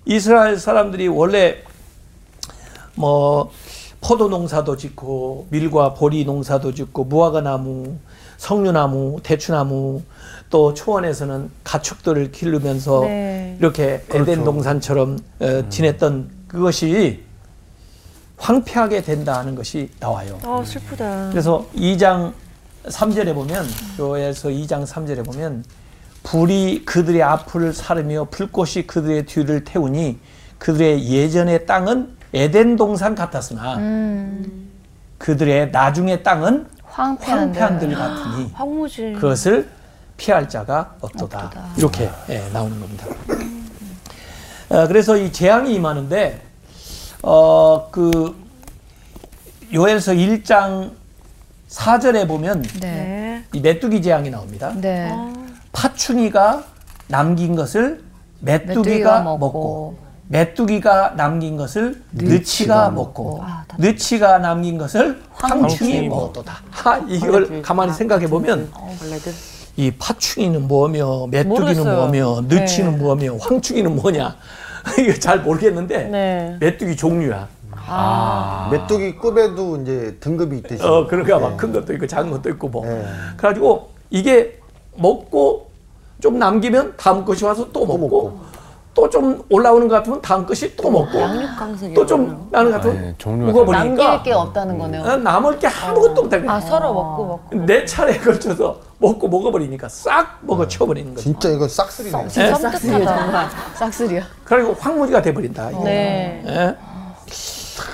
이스라엘 0.03 0.59
사람들이 0.59 1.07
원래 1.07 1.63
뭐 2.95 3.49
포도 4.01 4.27
농사도 4.27 4.75
짓고 4.75 5.47
밀과 5.49 5.93
보리 5.93 6.25
농사도 6.25 6.73
짓고 6.73 7.05
무화과 7.05 7.41
나무, 7.41 7.95
석류나무, 8.37 9.21
대추나무 9.23 10.01
또 10.49 10.73
초원에서는 10.73 11.49
가축들을 11.63 12.33
기르면서 12.33 13.01
네. 13.05 13.55
이렇게 13.57 14.03
에덴 14.13 14.43
동산처럼 14.43 15.17
어, 15.39 15.63
지냈던 15.69 16.29
그것이 16.49 17.24
황폐하게 18.37 19.01
된다는 19.01 19.55
것이 19.55 19.89
나와요. 19.99 20.39
아, 20.43 20.63
슬프다. 20.65 21.29
그래서 21.31 21.65
2장 21.75 22.33
3절에 22.85 23.33
보면 23.33 23.65
요에서 23.99 24.49
2장 24.49 24.85
3절에 24.85 25.25
보면 25.25 25.63
불이 26.23 26.85
그들의 26.85 27.21
앞을 27.21 27.73
사르며 27.73 28.25
불꽃이 28.31 28.87
그들의 28.87 29.25
뒤를 29.25 29.63
태우니 29.63 30.19
그들의 30.57 31.07
예전의 31.07 31.65
땅은 31.65 32.15
에덴 32.33 32.75
동산 32.75 33.15
같았으나 33.15 33.77
음, 33.77 34.69
그들의 35.17 35.71
나중의 35.71 36.23
땅은 36.23 36.67
황폐한 36.83 37.51
들. 37.51 37.79
들 37.79 37.95
같으니 37.95 38.51
황무지. 38.53 39.13
그것을 39.13 39.69
피할 40.17 40.47
자가 40.47 40.95
없도다. 41.01 41.45
없도다. 41.45 41.65
이렇게 41.77 42.09
예, 42.29 42.41
나오는 42.53 42.79
겁니다. 42.79 43.05
어, 44.69 44.87
그래서 44.87 45.17
이 45.17 45.31
재앙이 45.31 45.73
임하는데 45.75 46.41
어, 47.27 47.87
그 47.89 48.35
요엘서 49.73 50.13
1장 50.13 50.91
4절에 51.69 52.27
보면 52.27 52.61
네. 52.79 52.79
네. 52.79 53.43
이 53.51 53.59
메뚜기 53.59 54.03
재앙이 54.03 54.29
나옵니다. 54.29 54.71
네. 54.75 55.11
파충이가 55.71 56.63
남긴 57.07 57.55
것을 57.55 58.03
메뚜기가, 58.41 58.75
메뚜기가 58.79 59.21
먹고, 59.23 59.37
먹고 59.39 59.97
메뚜기가 60.27 61.15
남긴 61.17 61.57
것을 61.57 61.99
느치가 62.13 62.91
먹고 62.91 63.43
느치가 63.79 64.37
남긴 64.37 64.77
것을 64.77 65.19
황충이 65.31 66.07
먹었도다. 66.07 66.61
하, 66.69 66.97
이걸 67.07 67.63
가만히 67.63 67.93
생각해 67.93 68.27
보면 68.27 68.69
원래들 69.01 69.33
이 69.77 69.91
파충이는 69.91 70.67
뭐며 70.67 71.27
메뚜기는 71.31 71.49
모르겠어요. 71.49 71.95
뭐며 71.95 72.41
느치는 72.47 72.91
네. 72.91 72.97
뭐며 72.97 73.37
황충이는 73.37 73.95
뭐냐 73.95 74.35
이거 74.99 75.13
잘 75.19 75.39
모르겠는데 75.41 76.03
네. 76.05 76.57
메뚜기 76.59 76.95
종류야. 76.95 77.47
메뚜기 78.71 79.17
급에도 79.17 79.77
이제 79.77 80.17
등급이 80.19 80.57
있듯이. 80.57 80.83
어 80.83 81.05
그러니까 81.07 81.39
막 81.39 81.57
큰 81.57 81.71
것도 81.73 81.93
있고 81.93 82.07
작은 82.07 82.31
것도 82.31 82.49
있고 82.51 82.67
뭐. 82.69 82.85
네. 82.85 83.03
그래가지고 83.37 83.89
이게 84.09 84.59
먹고 84.95 85.69
좀 86.21 86.39
남기면 86.39 86.93
다음 86.97 87.25
것이 87.25 87.43
와서 87.45 87.67
또 87.71 87.85
먹고 87.85 88.39
또좀 88.93 89.43
올라오는 89.49 89.87
것 89.89 89.95
같으면 89.95 90.21
다음 90.21 90.45
것이 90.45 90.73
또 90.77 90.89
먹고 90.89 91.19
또좀 91.93 92.47
나는 92.49 92.71
것 92.71 92.77
아, 92.77 92.79
같으면 92.81 93.03
예, 93.05 93.15
종류가 93.17 93.71
남길 93.71 94.23
게 94.23 94.31
없다는 94.31 94.79
거네요. 94.79 95.01
어, 95.01 95.17
남을 95.17 95.59
게 95.59 95.67
아무것도 95.67 96.21
없다. 96.21 96.37
아 96.47 96.61
서로 96.61 96.93
먹고 96.93 97.25
먹고 97.25 97.55
내 97.65 97.83
차례에 97.85 98.17
걸쳐서 98.19 98.79
먹고 99.05 99.27
먹어버리니까 99.27 99.87
싹 99.89 100.39
먹어 100.41 100.67
치워버리는 100.67 101.13
거지. 101.13 101.25
진짜 101.25 101.49
이건 101.49 101.69
싹쓸이네. 101.69 102.23
예? 102.25 102.29
싹쓸이야 102.29 103.05
정말. 103.05 103.49
싹쓸이야. 103.77 104.23
그리고 104.43 104.73
황무지가 104.73 105.21
돼버린다. 105.21 105.71
이게. 105.71 105.83
네. 105.83 106.43
예? 106.47 106.75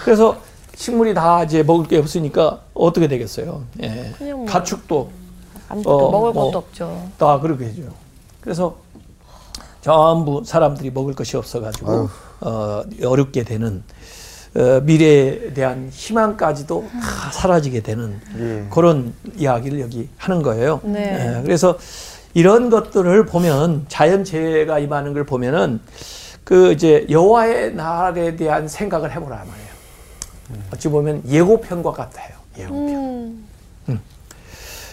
그래서 0.04 0.38
식물이 0.76 1.14
다 1.14 1.44
이제 1.44 1.64
먹을 1.64 1.86
게 1.88 1.98
없으니까 1.98 2.62
어떻게 2.74 3.08
되겠어요? 3.08 3.64
예. 3.84 4.14
뭐. 4.34 4.46
가축도 4.46 5.10
아무것도 5.70 6.08
어, 6.08 6.12
먹을 6.12 6.32
뭐. 6.34 6.46
것도 6.46 6.58
없죠. 6.60 7.10
다 7.18 7.40
그렇게 7.40 7.66
해줘요. 7.66 7.90
그래서 8.40 8.76
전부 9.82 10.44
사람들이 10.46 10.92
먹을 10.92 11.14
것이 11.14 11.36
없어가지고 11.38 12.10
어, 12.42 12.84
어렵게 13.06 13.44
되는 13.44 13.84
어, 14.54 14.82
미래에 14.82 15.54
대한 15.54 15.90
희망까지도 15.92 16.90
다 17.02 17.32
사라지게 17.32 17.82
되는 17.82 18.20
예. 18.38 18.66
그런 18.70 19.14
이야기를 19.38 19.80
여기 19.80 20.10
하는 20.18 20.42
거예요. 20.42 20.82
네. 20.84 21.38
예, 21.38 21.42
그래서 21.44 21.78
이런 22.34 22.70
것들을 22.70 23.26
보면 23.26 23.86
자연재해가 23.88 24.80
임하는 24.80 25.14
걸 25.14 25.26
보면은 25.26 25.80
그 26.44 26.74
이제 26.74 27.06
여호와의 27.10 27.76
날에 27.76 28.36
대한 28.36 28.68
생각을 28.68 29.12
해보라 29.12 29.38
말이에요. 29.38 29.72
어찌 30.74 30.90
보면 30.90 31.24
예고편과 31.28 31.92
같아요. 31.92 32.36
예고편. 32.58 33.52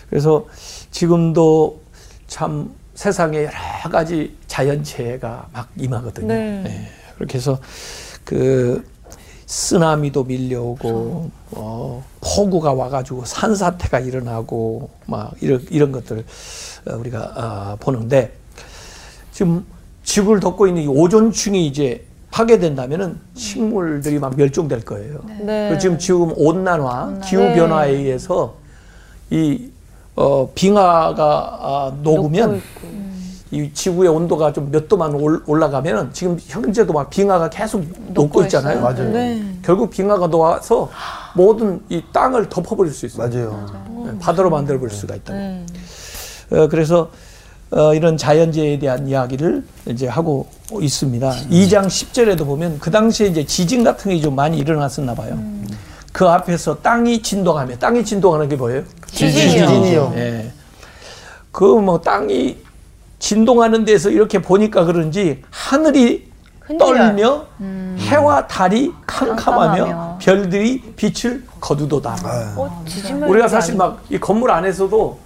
그래서 0.09 0.47
지금도 0.91 1.81
참 2.27 2.71
세상에 2.95 3.39
여러 3.45 3.91
가지 3.91 4.37
자연재해가 4.47 5.49
막 5.53 5.69
임하거든요. 5.77 6.29
네. 6.29 6.65
예, 6.67 6.89
그렇게 7.17 7.39
해서 7.39 7.59
그 8.25 8.85
쓰나미도 9.49 10.25
밀려오고 10.25 11.31
어, 11.53 12.05
폭우가 12.21 12.75
와가지고 12.75 13.25
산사태가 13.25 14.01
일어나고 14.01 14.91
막 15.07 15.33
이런 15.41 15.65
이런 15.71 15.91
것들 15.91 16.23
어, 16.87 16.97
우리가 16.97 17.33
아, 17.35 17.77
보는데 17.81 18.35
지금 19.33 19.65
지구를 20.05 20.41
덮고 20.41 20.67
있는 20.67 20.83
이 20.83 20.87
오존층이 20.87 21.67
이제 21.67 22.05
파괴된다면은 22.31 23.19
식물들이 23.35 24.19
막 24.19 24.37
멸종될 24.37 24.85
거예요. 24.85 25.23
네. 25.41 25.69
그리고 25.69 25.79
지금 25.79 25.99
지금 25.99 26.33
온난화, 26.37 27.21
기후 27.25 27.41
네. 27.41 27.55
변화에 27.55 27.93
의해서 27.93 28.55
이 29.31 29.71
어, 30.15 30.51
빙하가 30.55 31.59
아, 31.61 31.93
녹으면 32.03 32.51
녹고 32.51 32.57
있고. 32.59 33.08
이 33.51 33.71
지구의 33.73 34.09
온도가 34.11 34.53
좀 34.53 34.71
몇 34.71 34.89
도만 34.89 35.15
올- 35.15 35.43
올라가면은 35.47 36.11
지금 36.13 36.37
현재도 36.41 36.93
막 36.93 37.09
빙하가 37.09 37.49
계속 37.49 37.83
녹고 38.09 38.43
있잖아요. 38.43 38.81
맞아요. 38.83 39.11
네. 39.11 39.43
결국 39.63 39.91
빙하가 39.91 40.27
녹아서 40.27 40.91
모든 41.35 41.81
이 41.89 42.03
땅을 42.13 42.49
덮어버릴 42.51 42.93
수 42.93 43.07
있어요. 43.07 43.29
맞아요. 43.29 43.67
네, 44.07 44.19
바다로 44.19 44.51
만들어버릴 44.51 44.95
수가 44.95 45.15
있다. 45.17 45.33
네. 45.33 45.65
어, 46.51 46.69
그래서 46.69 47.11
어, 47.71 47.93
이런 47.95 48.17
자연재해에 48.17 48.79
대한 48.79 49.07
이야기를 49.09 49.65
이제 49.87 50.07
하고 50.07 50.47
있습니다. 50.81 51.31
2장 51.51 51.87
10절에도 51.87 52.45
보면 52.47 52.79
그 52.79 52.91
당시에 52.91 53.27
이제 53.29 53.45
지진 53.45 53.85
같은 53.85 54.11
게 54.11 54.21
좀 54.21 54.35
많이 54.35 54.59
일어났었나 54.59 55.15
봐요. 55.15 55.39
그 56.13 56.27
앞에서 56.27 56.77
땅이 56.79 57.23
진동하며 57.23 57.77
땅이 57.79 58.05
진동하는 58.05 58.49
게 58.49 58.57
뭐예요? 58.57 58.83
지진이요. 59.07 59.67
지진이요. 59.67 60.13
예. 60.17 60.51
그 61.53 61.65
뭐 61.81 62.01
땅이 62.01 62.57
진동하는 63.19 63.85
데서 63.85 64.11
이렇게 64.11 64.41
보니까 64.41 64.85
그런지 64.85 65.43
하늘이 65.51 66.29
흔들려요. 66.61 66.97
떨며 66.97 67.45
해와 67.99 68.47
달이 68.47 68.93
캄캄하며 69.07 69.85
캄캄하며. 69.85 70.19
별들이 70.21 70.81
빛을 70.97 71.45
거두도다. 71.61 72.17
어, 72.57 72.83
지진 72.87 73.23
우리가 73.23 73.49
사실 73.49 73.77
막 73.77 73.99
이 74.11 74.19
건물 74.19 74.51
안에서도 74.51 75.19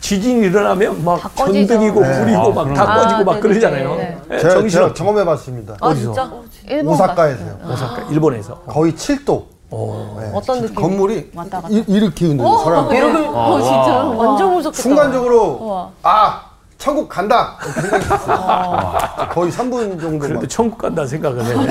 지진이 0.00 0.46
일어나면 0.46 1.04
막. 1.04 1.34
전등이고 1.34 2.00
네. 2.00 2.20
불이고 2.20 2.38
아, 2.38 2.48
막다 2.64 2.72
그럼요. 2.84 3.02
꺼지고 3.02 3.20
아, 3.20 3.24
막 3.24 3.24
네네네. 3.34 3.40
그러잖아요. 3.40 3.94
네. 3.96 4.18
예, 4.30 4.38
제가, 4.38 4.54
정신없 4.54 4.70
제가 4.70 4.94
경험해봤습니다. 4.94 5.76
아 5.80 5.86
어디서? 5.88 6.12
진짜? 6.12 6.32
일본 6.68 6.94
오사카에서요. 6.94 7.58
오사카 7.72 8.02
일본에서. 8.10 8.54
거의 8.66 8.92
7도. 8.92 9.44
어. 9.70 10.18
네. 10.20 10.30
어떤 10.32 10.60
느낌? 10.62 10.74
건물이 10.76 11.30
왔다 11.34 11.60
갔다. 11.60 11.68
이, 11.74 11.82
이렇게 11.88 12.26
흔들려 12.26 12.58
사람. 12.58 12.92
이러면 12.94 13.34
어, 13.34 13.60
진짜 13.60 13.94
완전 14.04 14.54
무섭겠다. 14.54 14.82
순간적으로 14.82 15.58
우와. 15.60 15.90
아 16.04 16.45
천국 16.86 17.08
간다 17.08 17.56
생각했어요. 17.80 19.28
거의 19.32 19.50
3분 19.50 20.00
정도. 20.00 20.18
그래도 20.20 20.40
막. 20.40 20.48
천국 20.48 20.78
간다 20.78 21.04
생각을 21.04 21.44
해. 21.44 21.68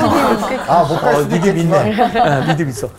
아못 0.68 1.00
갈 1.00 1.16
어, 1.16 1.20
믿음. 1.26 1.58
있네. 1.58 2.20
아, 2.20 2.46
믿음 2.48 2.68
있어. 2.68 2.90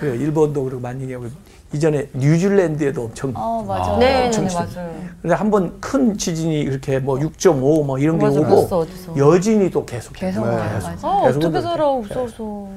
그 0.00 0.06
일본도 0.06 0.64
그렇고 0.64 0.80
많이 0.80 1.12
하고 1.12 1.26
이전에 1.74 2.08
뉴질랜드에도 2.14 3.04
엄청. 3.04 3.30
어 3.36 3.62
맞아. 3.62 3.98
네, 3.98 4.20
네, 4.20 4.26
엄청 4.26 4.44
네, 4.44 4.48
심- 4.50 4.58
맞아요. 4.58 4.90
근데 5.20 5.34
한 5.34 5.50
번 5.50 5.76
큰 5.78 6.16
지진이 6.16 6.60
이렇게 6.60 6.98
뭐 6.98 7.18
6.5 7.18 7.84
뭐 7.84 7.98
이런 7.98 8.18
게 8.18 8.24
맞아, 8.24 8.40
오고 8.40 8.76
어디서. 8.76 9.16
여진이 9.18 9.70
또 9.70 9.84
계속 9.84 10.14
계속 10.14 10.46
네. 10.48 10.54
와요. 10.56 10.70
계속. 10.72 10.88
맞아. 10.88 11.08
아 11.08 11.20
계속 11.26 11.38
어떻게. 11.44 11.60
살아 11.60 11.86
없어서. 11.88 12.68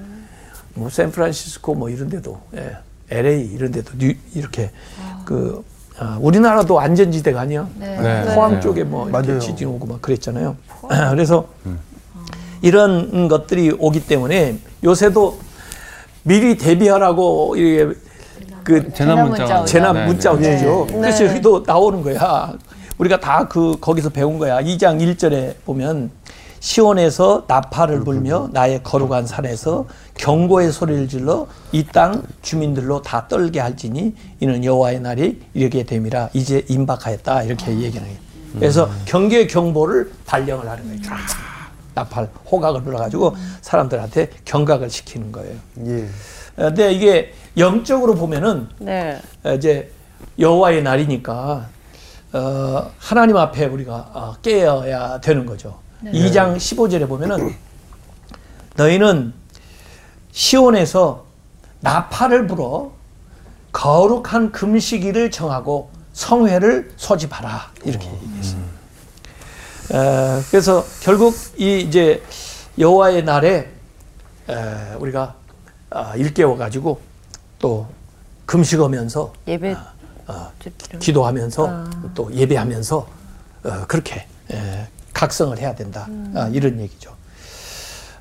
뭐 0.74 0.90
샌프란시스코 0.90 1.74
뭐 1.76 1.90
이런 1.90 2.10
데도 2.10 2.38
예, 2.56 2.76
LA 3.10 3.46
이런 3.46 3.72
데도 3.72 3.92
뉴, 3.98 4.14
이렇게 4.34 4.72
그 5.24 5.64
아, 6.00 6.18
우리나라도 6.22 6.80
안전지대가 6.80 7.42
아니야. 7.42 7.68
네. 7.76 7.98
네. 8.00 8.34
포항 8.36 8.54
네. 8.56 8.60
쪽에 8.62 8.84
뭐 8.84 9.10
이렇게 9.10 9.28
맞아요. 9.28 9.40
지진 9.40 9.68
오고 9.68 9.86
막 9.86 10.02
그랬잖아요. 10.02 10.56
그래서 11.12 11.46
이런 12.62 13.28
것들이 13.28 13.76
오기 13.78 14.08
때문에 14.08 14.58
요새도 14.84 15.40
미리 16.24 16.58
대비하라고 16.58 17.56
이게 17.58 17.90
그 18.64 18.94
재난 18.94 19.28
문자 19.28 19.44
문자 19.44 19.66
재난 19.66 19.94
네, 19.96 20.06
문자 20.06 20.38
네. 20.38 20.56
오죠. 20.58 20.88
네. 20.90 21.00
그래서 21.00 21.26
여기도 21.26 21.64
나오는 21.66 22.02
거야. 22.02 22.54
우리가 22.98 23.20
다 23.20 23.48
그 23.50 23.78
거기서 23.80 24.10
배운 24.10 24.38
거야. 24.40 24.62
2장 24.62 25.00
1절에 25.02 25.56
보면 25.66 26.12
시온에서 26.60 27.46
나팔을 27.48 28.02
불며 28.04 28.50
나의 28.52 28.84
거룩한 28.84 29.26
산에서 29.28 29.86
경고의 30.16 30.72
소리를 30.72 31.08
질러 31.08 31.48
이 31.72 31.84
땅 31.84 32.24
주민들로 32.42 33.02
다 33.02 33.28
떨게 33.28 33.60
할지니 33.60 34.14
이는 34.40 34.64
여호와의 34.64 35.00
날이 35.00 35.42
이르게 35.54 35.84
됨이라 35.84 36.30
이제 36.34 36.66
임박하였다 36.68 37.44
이렇게 37.44 37.72
얘기하는 37.72 38.02
거예요. 38.04 38.20
그래서 38.54 38.90
경계 39.06 39.48
경보를 39.48 40.12
발령을 40.26 40.68
하는 40.70 40.84
거예요. 40.86 41.02
쫙 41.02 41.18
나팔 41.96 42.30
호각을 42.52 42.84
불어가지고 42.84 43.36
사람들한테 43.62 44.30
경각을 44.46 44.90
시키는 44.90 45.32
거예요. 45.32 45.56
예. 45.86 46.04
어, 46.58 46.66
근데 46.68 46.92
이게 46.94 47.34
영적으로 47.58 48.16
보면은 48.16 48.68
네. 48.80 49.20
어, 49.44 49.54
이제 49.54 49.92
여호와의 50.38 50.84
날이니까 50.84 51.68
어, 52.34 52.92
하나님 52.98 53.38
앞에 53.38 53.66
우리가 53.66 53.94
어, 54.14 54.36
깨어야 54.42 55.20
되는 55.22 55.46
거죠. 55.46 55.80
2장 56.04 56.56
15절에 56.58 57.08
보면은 57.08 57.56
너희는 58.76 59.34
시온에서 60.32 61.26
나팔을 61.82 62.48
불어 62.48 62.92
거룩한 63.72 64.52
금식일을 64.52 65.32
정하고 65.32 65.90
성회를 66.14 66.94
소집하라 66.98 67.72
이렇게 67.84 68.10
얘기했어요. 68.12 68.62
어, 69.94 70.42
그래서 70.50 70.86
결국 71.02 71.36
이 71.58 71.82
이제 71.82 72.24
여호와의 72.78 73.24
날에 73.24 73.72
에, 74.50 74.94
우리가 75.00 75.36
아, 75.90 76.16
일깨워 76.16 76.58
가지고 76.58 77.02
또 77.58 77.88
금식하면서 78.46 79.34
예배 79.48 79.76
어, 80.28 80.52
드리러. 80.60 81.00
기도하면서 81.00 81.86
또 82.14 82.34
예배하면서 82.34 83.08
어, 83.64 83.86
그렇게 83.88 84.28
에, 84.52 84.88
각성을 85.20 85.58
해야 85.58 85.76
된다 85.76 86.08
아, 86.34 86.50
이런 86.54 86.80
얘기죠. 86.80 87.12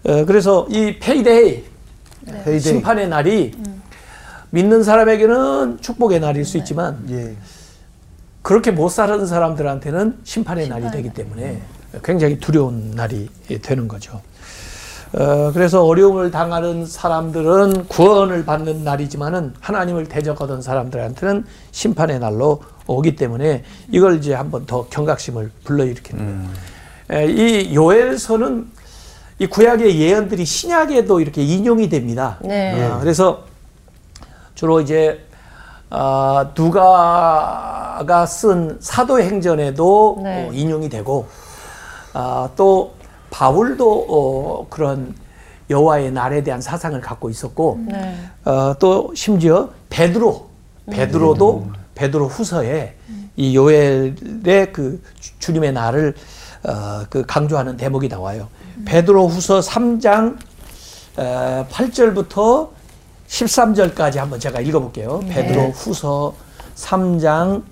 어, 0.02 0.24
그래서 0.24 0.66
이 0.68 0.98
payday 0.98 1.64
Payday. 2.26 2.60
심판의 2.60 3.08
날이 3.08 3.54
믿는 4.50 4.82
사람에게는 4.82 5.78
축복의 5.80 6.18
날일 6.18 6.44
수 6.44 6.58
있지만 6.58 7.06
예. 7.10 7.36
그렇게 8.42 8.72
못 8.72 8.88
사는 8.88 9.24
사람들한테는 9.26 10.18
심판의 10.24 10.68
날이 10.68 10.90
되기 10.90 11.10
때문에 11.10 11.60
굉장히 12.02 12.40
두려운 12.40 12.90
날이 12.96 13.28
되는 13.62 13.86
거죠. 13.86 14.20
어, 15.12 15.52
그래서 15.52 15.84
어려움을 15.84 16.32
당하는 16.32 16.84
사람들은 16.84 17.86
구원을 17.86 18.44
받는 18.44 18.82
날이지만은 18.82 19.54
하나님을 19.60 20.06
대적하던 20.06 20.62
사람들한테는 20.62 21.44
심판의 21.70 22.18
날로 22.18 22.60
오기 22.88 23.14
때문에 23.14 23.62
이걸 23.92 24.16
이제 24.18 24.34
한번 24.34 24.66
더 24.66 24.86
경각심을 24.88 25.52
불러일으키는 25.64 26.24
거예요. 26.24 26.40
에, 26.42 26.77
이 27.10 27.74
요엘서는 27.74 28.66
이 29.38 29.46
구약의 29.46 29.98
예언들이 30.00 30.44
신약에도 30.44 31.20
이렇게 31.20 31.42
인용이 31.42 31.88
됩니다. 31.88 32.38
네. 32.42 32.84
어, 32.84 32.98
그래서 33.00 33.44
주로 34.54 34.80
이제 34.80 35.24
아, 35.90 36.50
누가가 36.56 38.26
쓴 38.26 38.76
사도행전에도 38.80 40.20
네. 40.22 40.48
어, 40.48 40.52
인용이 40.52 40.88
되고 40.88 41.26
아, 42.12 42.50
또 42.56 42.94
바울도 43.30 44.06
어, 44.08 44.66
그런 44.68 45.14
여호와의 45.70 46.12
날에 46.12 46.42
대한 46.42 46.60
사상을 46.60 47.00
갖고 47.00 47.30
있었고 47.30 47.80
네. 47.86 48.18
어, 48.44 48.74
또 48.78 49.12
심지어 49.14 49.70
베드로 49.88 50.48
베드로도 50.90 51.70
베드로 51.94 52.26
후서에 52.28 52.94
이 53.36 53.54
요엘의 53.54 54.72
그 54.72 55.00
주- 55.20 55.38
주님의 55.38 55.72
날을 55.72 56.14
어, 56.64 57.04
그 57.08 57.24
강조하는 57.26 57.76
대목이 57.76 58.08
나와요. 58.08 58.48
베드로 58.84 59.28
후서 59.28 59.60
3장 59.60 60.38
어, 61.16 61.66
8절부터 61.70 62.70
13절까지 63.28 64.16
한번 64.16 64.40
제가 64.40 64.60
읽어볼게요. 64.60 65.20
베드로 65.28 65.70
후서 65.70 66.34
3장 66.76 67.62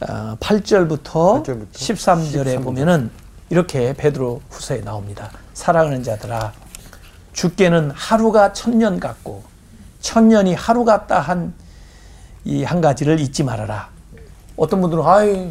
어, 0.00 0.36
8절부터 0.40 1.42
8절부터 1.44 1.72
13절에 1.72 2.62
보면은 2.62 3.10
이렇게 3.50 3.94
베드로 3.94 4.42
후서에 4.50 4.80
나옵니다. 4.82 5.30
사랑하는 5.54 6.02
자들아 6.02 6.52
주께는 7.32 7.90
하루가 7.92 8.52
천년 8.52 9.00
같고 9.00 9.42
천년이 10.00 10.54
하루 10.54 10.84
같다 10.84 11.20
한 11.20 11.54
이 12.44 12.62
한 12.64 12.80
가지를 12.80 13.20
잊지 13.20 13.44
말아라. 13.44 13.90
어떤 14.56 14.80
분들은 14.80 15.04
아이 15.04 15.50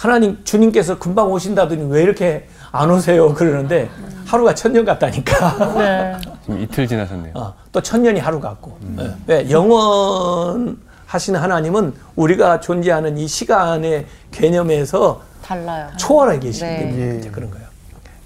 하나님 0.00 0.42
주님께서 0.44 0.98
금방 0.98 1.30
오신다더니 1.30 1.92
왜 1.92 2.02
이렇게 2.02 2.48
안 2.72 2.90
오세요 2.90 3.34
그러는데 3.34 3.90
하루가 4.24 4.54
천년 4.54 4.86
같다니까. 4.86 5.74
네. 5.74 6.16
지금 6.40 6.62
이틀 6.62 6.88
지나셨네요. 6.88 7.34
어, 7.36 7.52
또 7.70 7.82
천년이 7.82 8.18
하루 8.18 8.40
같고. 8.40 8.78
예. 8.98 9.14
왜 9.26 9.50
영원 9.50 10.78
하시는 11.04 11.38
하나님은 11.38 11.92
우리가 12.16 12.60
존재하는 12.60 13.18
이 13.18 13.28
시간의 13.28 14.06
개념에서 14.30 15.20
달라요. 15.42 15.90
초월해 15.98 16.38
계시기 16.38 16.64
네. 16.64 16.78
때문에 16.78 17.14
예. 17.16 17.18
이제 17.18 17.30
그런 17.30 17.50
거예요. 17.50 17.66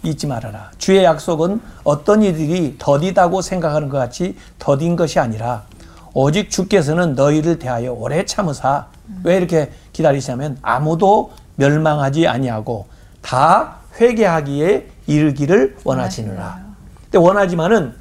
잊지 0.04 0.28
말아라. 0.28 0.70
주의 0.78 1.02
약속은 1.02 1.60
어떤 1.82 2.22
이들이 2.22 2.76
더디다고 2.78 3.42
생각하는 3.42 3.88
것 3.88 3.98
같이 3.98 4.36
더딘 4.60 4.94
것이 4.94 5.18
아니라 5.18 5.64
오직 6.12 6.50
주께서는 6.50 7.16
너희를 7.16 7.58
대하여 7.58 7.92
오래 7.94 8.24
참으사 8.24 8.86
왜 9.24 9.36
이렇게 9.36 9.72
기다리시냐면 9.92 10.56
아무도 10.62 11.32
멸망하지 11.56 12.26
아니하고 12.26 12.86
다 13.22 13.76
회개하기에 14.00 14.86
이르기를 15.06 15.76
원하시느라. 15.84 16.60
근데 17.04 17.18
원하지만은 17.18 17.94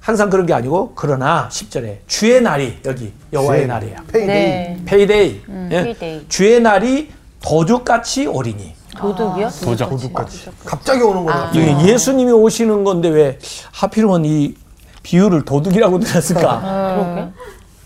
항상 0.00 0.30
그런 0.30 0.46
게 0.46 0.54
아니고 0.54 0.92
그러나 0.94 1.48
10절에 1.50 1.98
주의 2.06 2.40
날이 2.40 2.78
여기 2.86 3.12
여호와의 3.32 3.66
날이야. 3.66 3.96
Payday. 4.10 4.26
네. 4.26 4.82
Payday. 4.86 5.42
예? 5.72 5.82
Payday. 5.84 6.26
주의 6.28 6.60
날이 6.60 7.10
도둑같이 7.42 8.26
오리니. 8.26 8.74
도둑이요? 8.96 9.48
도적. 9.62 9.90
도둑같이. 9.90 10.48
갑자기 10.64 11.02
오는 11.02 11.24
거네. 11.24 11.36
아. 11.36 11.52
예, 11.54 11.86
예수님이 11.92 12.32
오시는 12.32 12.82
건데 12.84 13.08
왜 13.08 13.38
하필이면 13.72 14.24
이 14.24 14.54
비유를 15.02 15.44
도둑이라고 15.44 15.98
들었을까? 16.00 16.60
그러게. 16.94 17.28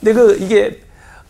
근데 0.01 0.13
그 0.13 0.37
이게 0.41 0.81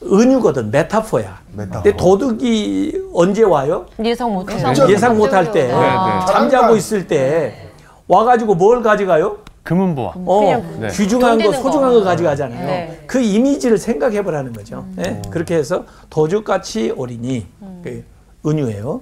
은유거든, 0.04 0.70
메타포야. 0.70 1.40
메타포. 1.52 1.82
근데 1.82 1.96
도둑이 1.96 2.92
언제 3.12 3.42
와요? 3.42 3.86
예상 4.02 4.32
못해요. 4.32 4.58
진짜 4.58 4.88
예상 4.88 5.16
못할 5.16 5.50
때, 5.52 5.66
네. 5.68 5.72
잠자고 5.72 6.50
잠깐. 6.50 6.76
있을 6.76 7.06
때 7.06 7.68
와가지고 8.08 8.54
뭘 8.54 8.82
가져가요? 8.82 9.38
금은보화. 9.62 10.12
어, 10.26 10.40
그냥 10.40 10.80
네. 10.80 10.88
귀중한 10.88 11.38
거, 11.38 11.52
소중한 11.52 11.92
거. 11.92 12.00
거 12.00 12.04
가져가잖아요. 12.04 12.66
네. 12.66 13.02
그 13.06 13.18
이미지를 13.20 13.78
생각해 13.78 14.22
보라는 14.22 14.52
거죠. 14.52 14.84
예? 14.98 15.22
그렇게 15.30 15.56
해서 15.56 15.84
도둑같이 16.10 16.92
오리니 16.94 17.46
그 17.82 18.04
은유예요. 18.46 19.00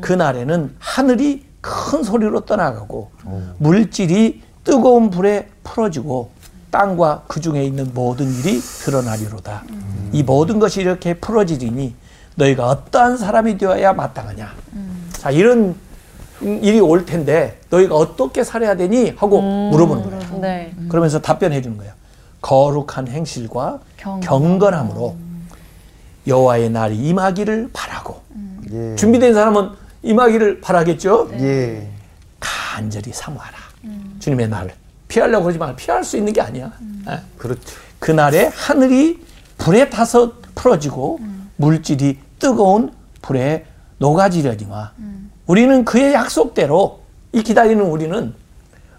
그 0.00 0.14
날에는 0.14 0.74
하늘이 0.78 1.44
큰 1.60 2.02
소리로 2.02 2.40
떠나가고 2.46 3.10
물질이 3.58 4.40
뜨거운 4.64 5.10
불에 5.10 5.48
풀어지고 5.62 6.30
땅과 6.70 7.24
그 7.28 7.40
중에 7.40 7.64
있는 7.64 7.90
모든 7.94 8.32
일이 8.32 8.60
드러나리로다. 8.60 9.64
이 10.12 10.22
모든 10.22 10.58
것이 10.58 10.80
이렇게 10.80 11.14
풀어지리니 11.14 11.94
너희가 12.36 12.66
어떠한 12.66 13.16
사람이 13.16 13.58
되어야 13.58 13.92
마땅하냐. 13.92 14.52
자 15.12 15.30
이런 15.30 15.74
일이 16.40 16.78
올 16.80 17.04
텐데 17.04 17.58
너희가 17.70 17.96
어떻게 17.96 18.44
살아야 18.44 18.76
되니 18.76 19.10
하고 19.16 19.40
물어보는 19.40 20.10
거예요. 20.10 20.40
네. 20.40 20.72
그러면서 20.88 21.20
답변해 21.20 21.60
주는 21.62 21.76
거예요. 21.76 21.92
거룩한 22.40 23.08
행실과 23.08 23.80
경건. 23.96 24.20
경건 24.20 24.74
함으로 24.74 25.16
여호와의 26.26 26.70
날이 26.70 26.96
임하기를 26.96 27.70
바라고 27.72 28.22
예. 28.70 28.94
준비된 28.96 29.34
사람은 29.34 29.70
임하기를 30.02 30.60
바라겠죠. 30.60 31.30
예. 31.40 31.88
간절히 32.38 33.12
사모하라. 33.12 33.56
주님의 34.20 34.48
날을 34.48 34.72
피하려고 35.08 35.44
그러지 35.44 35.58
마. 35.58 35.74
피할 35.74 36.04
수 36.04 36.16
있는 36.16 36.32
게 36.32 36.40
아니야. 36.40 36.72
예. 37.08 37.20
그렇죠. 37.36 37.60
그 37.98 38.10
날에 38.10 38.50
하늘이 38.54 39.20
불에 39.56 39.90
타서 39.90 40.34
풀어지고 40.54 41.18
물질이 41.56 42.18
뜨거운 42.38 42.92
불에 43.22 43.66
녹아지려니와 43.98 44.92
우리는 45.46 45.84
그의 45.84 46.14
약속대로 46.14 47.00
이 47.32 47.42
기다리는 47.42 47.82
우리는 47.84 48.34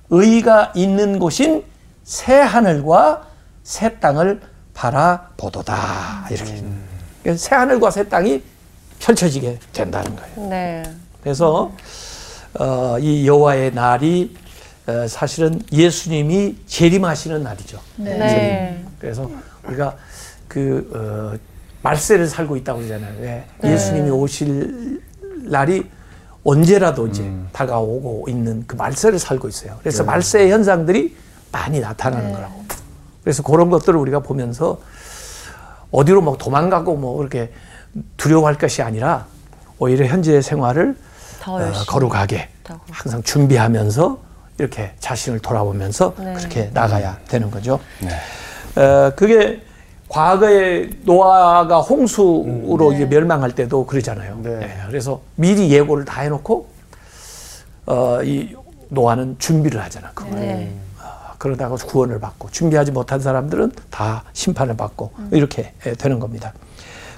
의가 0.09 0.73
있는 0.75 1.19
곳인 1.19 1.63
새 2.03 2.33
하늘과 2.39 3.27
새 3.63 3.99
땅을 3.99 4.41
바라보도다 4.73 6.27
이렇게 6.31 6.63
그래서 7.23 7.37
새 7.47 7.55
하늘과 7.55 7.91
새 7.91 8.09
땅이 8.09 8.41
펼쳐지게 8.99 9.59
된다는 9.71 10.15
거예요. 10.15 10.49
네. 10.49 10.83
그래서 11.21 11.71
어, 12.59 12.97
이 12.99 13.27
여호와의 13.27 13.73
날이 13.73 14.35
어, 14.35 14.48
사실은 15.07 15.61
예수님이 15.71 16.57
재림하시는 16.67 17.43
날이죠. 17.43 17.79
네. 17.97 18.83
그래서 18.99 19.29
우리가 19.67 19.95
그 20.47 20.89
어, 20.93 21.37
말세를 21.81 22.27
살고 22.27 22.57
있다고 22.57 22.79
그러잖아요. 22.79 23.13
왜? 23.21 23.45
예수님이 23.63 24.09
오실 24.09 25.01
날이 25.43 25.89
언제라도 26.43 27.07
이제 27.07 27.29
다가오고 27.51 28.25
있는 28.27 28.63
그 28.65 28.75
말세를 28.75 29.19
살고 29.19 29.47
있어요. 29.47 29.77
그래서 29.79 30.03
말세 30.03 30.49
현상들이 30.49 31.15
많이 31.51 31.79
나타나는 31.79 32.33
거라고. 32.33 32.63
그래서 33.23 33.43
그런 33.43 33.69
것들을 33.69 33.97
우리가 33.99 34.19
보면서 34.19 34.79
어디로 35.91 36.21
막 36.21 36.37
도망가고 36.37 36.95
뭐 36.95 37.17
그렇게 37.17 37.51
두려워할 38.17 38.57
것이 38.57 38.81
아니라 38.81 39.25
오히려 39.77 40.05
현재의 40.05 40.41
생활을 40.41 40.95
더 41.41 41.55
어. 41.55 41.71
거룩하게. 41.87 42.49
항상 42.91 43.23
준비하면서 43.23 44.28
이렇게 44.59 44.91
자신을 44.99 45.39
돌아보면서 45.39 46.13
네. 46.19 46.33
그렇게 46.33 46.69
나가야 46.73 47.17
되는 47.27 47.49
거죠. 47.49 47.79
어, 48.75 49.11
그게 49.15 49.61
과거에 50.09 50.89
노아가 51.03 51.79
홍수로 51.79 52.93
이제 52.93 53.05
멸망할 53.05 53.53
때도 53.53 53.85
그러잖아요. 53.85 54.39
네. 54.43 54.59
예, 54.63 54.87
그래서 54.87 55.21
미리 55.35 55.71
예고를 55.71 56.03
다 56.05 56.21
해놓고 56.21 56.67
어, 57.85 58.19
이 58.23 58.55
노아는 58.89 59.37
준비를 59.39 59.81
하잖아. 59.81 60.11
그거. 60.13 60.35
네. 60.35 60.73
아, 61.01 61.33
그러다가 61.37 61.75
구원을 61.75 62.19
받고 62.19 62.49
준비하지 62.51 62.91
못한 62.91 63.19
사람들은 63.19 63.71
다 63.89 64.23
심판을 64.33 64.75
받고 64.75 65.11
이렇게 65.31 65.73
예, 65.85 65.93
되는 65.93 66.19
겁니다. 66.19 66.53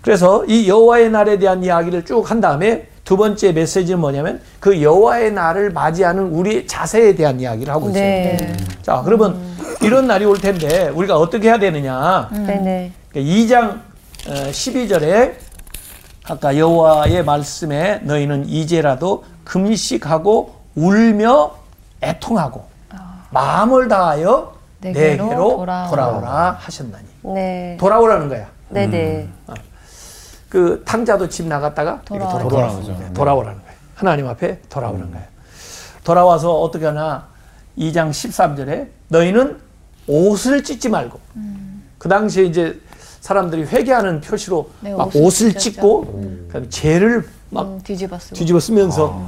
그래서 0.04 0.46
이 0.46 0.68
여호와의 0.68 1.10
날에 1.12 1.40
대한 1.40 1.64
이야기를 1.64 2.06
쭉 2.06 2.30
한 2.30 2.40
다음에 2.40 2.88
두 3.04 3.18
번째 3.18 3.52
메시지는 3.52 4.00
뭐냐면 4.00 4.42
그 4.60 4.82
여호와의 4.82 5.34
날을 5.34 5.72
맞이하는 5.72 6.28
우리의 6.28 6.68
자세에 6.68 7.16
대한 7.16 7.40
이야기를 7.40 7.74
하고 7.74 7.90
있어요. 7.90 8.02
네. 8.02 8.58
자, 8.82 9.02
그러면 9.04 9.40
이런 9.82 10.08
날이 10.08 10.26
올 10.26 10.40
텐데 10.40 10.90
우리가 10.90 11.18
어떻게 11.18 11.48
해야 11.50 11.58
되느냐? 11.60 12.30
네네. 12.32 12.92
2장 13.16 13.80
12절에 14.26 15.34
아까 16.30 16.56
여호와의 16.58 17.26
말씀에 17.26 18.02
너희는 18.04 18.48
이제라도 18.48 19.26
금식하고 19.44 20.56
울며 20.76 21.56
애통하고 22.02 22.64
마음을 23.32 23.88
다하여 23.88 24.54
내게로 24.80 25.24
내게로 25.26 25.50
돌아오라. 25.58 25.88
돌아오라 25.90 26.58
하셨나니 26.60 27.06
네. 27.34 27.78
돌아오라는 27.80 28.30
거야. 28.30 28.48
네네. 28.70 29.28
그 30.52 30.82
탕자도 30.86 31.30
집 31.30 31.48
나갔다가 31.48 32.02
이렇게 32.12 32.20
돌아오라. 32.20 32.44
돌아오라. 32.50 32.68
돌아오죠. 32.74 32.92
네, 33.00 33.14
돌아오라는 33.14 33.62
거예요. 33.62 33.74
하나님 33.96 34.28
앞에 34.28 34.60
돌아오는 34.70 35.10
거예요. 35.10 35.26
돌아와서 36.04 36.60
어떻게 36.60 36.86
하나 36.88 37.28
2장 37.78 38.10
13절에 38.10 38.90
너희는 39.08 39.58
옷을 40.08 40.62
찢지 40.66 40.90
말고 40.90 41.20
그 41.98 42.10
당시에 42.10 42.44
이제 42.44 42.78
사람들이 43.22 43.64
회개하는 43.64 44.20
표시로 44.20 44.70
네, 44.82 44.94
막 44.94 45.16
옷을. 45.16 45.54
찢고 45.54 46.48
그다음에 46.48 46.68
죄를 46.68 47.30
막 47.50 47.68
음, 47.68 47.80
뒤집어 47.82 48.20
쓰고. 48.20 48.36
뒤집어 48.36 48.60
쓰면서 48.60 49.22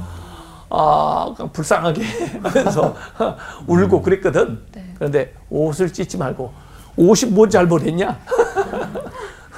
아, 0.68 1.32
그냥 1.36 1.52
불쌍하게 1.52 2.02
하면서 2.42 2.94
울고 3.66 4.02
그랬거든. 4.02 4.60
네. 4.72 4.92
그런데 4.96 5.32
옷을 5.48 5.90
찢지 5.90 6.18
말고 6.18 6.52
옷이 6.98 7.30
뭐 7.30 7.48
잘못했냐? 7.48 8.18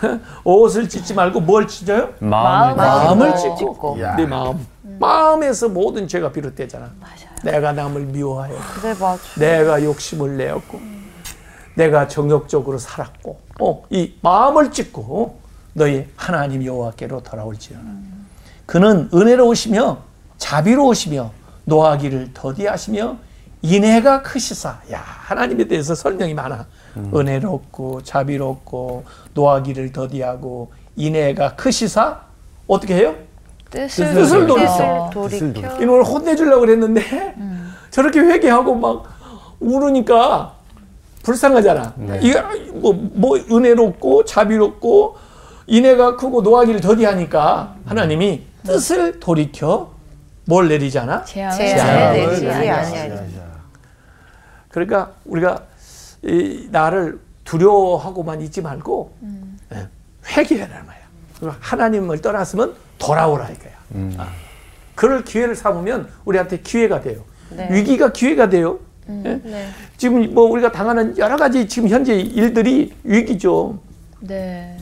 옷을 0.45 0.89
찢지 0.89 1.15
말고 1.15 1.41
뭘 1.41 1.67
찢어요? 1.67 2.11
마음을 2.19 2.77
마음을 2.77 3.37
찢고. 3.37 3.57
찢고 3.57 4.01
야. 4.01 4.17
네 4.17 4.27
마음. 4.27 4.67
마음에서 4.99 5.69
모든 5.69 6.09
죄가 6.09 6.33
비롯되잖아. 6.33 6.91
맞아요. 7.01 7.17
내가 7.45 7.73
남을 7.73 8.03
미워하여 8.07 8.55
그래 8.75 8.95
맞아. 8.99 9.21
내가 9.39 9.83
욕심을 9.83 10.37
내었고 10.37 10.81
내가 11.75 12.09
정욕적으로 12.09 12.79
살았고 12.79 13.41
어, 13.61 13.85
이 13.91 14.15
마음을 14.23 14.71
찢고 14.73 15.41
너희 15.75 16.07
하나님 16.17 16.65
여호와께로 16.65 17.23
돌아올지어다. 17.23 17.85
그는 18.65 19.09
은혜로우시며 19.13 19.99
자비로우시며 20.39 21.31
노하기를 21.65 22.31
더디하시며 22.33 23.17
인애가 23.63 24.23
크시사. 24.23 24.81
야 24.93 25.03
하나님에 25.05 25.65
대해서 25.69 25.95
설명이 25.95 26.35
많아. 26.35 26.67
은혜롭고 27.15 28.03
자비롭고 28.03 29.05
노하기를 29.35 29.93
더디하고 29.93 30.73
인애가 30.97 31.57
크시사 31.57 32.21
어떻게 32.67 32.95
해요? 32.97 33.15
뜻을, 33.71 34.15
뜻을 34.15 34.47
돌이켜. 34.47 35.11
돌이켜. 35.13 35.83
이놈을 35.83 36.05
혼내주려고 36.05 36.61
그랬는데 36.61 37.35
저렇게 37.91 38.21
회개하고 38.21 38.75
막 38.77 39.05
울으니까 39.61 40.55
불쌍하잖아. 41.23 41.95
이게 42.21 42.41
뭐, 42.73 42.93
뭐 42.93 43.37
은혜롭고 43.37 44.25
자비롭고 44.25 45.17
인애가 45.67 46.17
크고 46.17 46.43
노하기를 46.43 46.81
더디하니까 46.81 47.75
하나님이 47.85 48.43
뜻을 48.65 49.19
돌이켜 49.19 49.93
뭘 50.45 50.69
내리잖아. 50.69 51.25
재앙을 51.25 51.57
재앙을 51.57 52.13
내리지 52.13 52.31
내리지 52.45 52.49
아니하시리. 52.51 52.99
아니하리. 53.01 53.31
그러니까 54.69 55.11
우리가 55.25 55.63
이 56.23 56.69
나를 56.71 57.21
두려워하고만 57.45 58.41
있지 58.43 58.61
말고 58.63 59.13
예, 59.73 59.89
회개하란 60.27 60.87
말이야. 60.87 61.05
그리고 61.39 61.55
하나님을 61.61 62.21
떠났으면 62.21 62.75
돌아오라 62.99 63.51
이거야. 63.51 63.73
아, 64.19 64.29
그럴 64.95 65.25
기회를 65.25 65.55
삼으면 65.55 66.09
우리한테 66.25 66.61
기회가 66.61 67.01
돼요. 67.01 67.23
네. 67.51 67.69
위기가 67.71 68.13
기회가 68.13 68.49
돼요. 68.49 68.81
예? 69.09 69.41
네. 69.45 69.69
지금 69.97 70.35
뭐 70.35 70.51
우리가 70.51 70.73
당하는 70.73 71.17
여러 71.19 71.37
가지 71.37 71.69
지금 71.69 71.89
현재 71.89 72.19
일들이 72.19 72.93
위기죠. 73.05 73.79
네. 74.21 74.77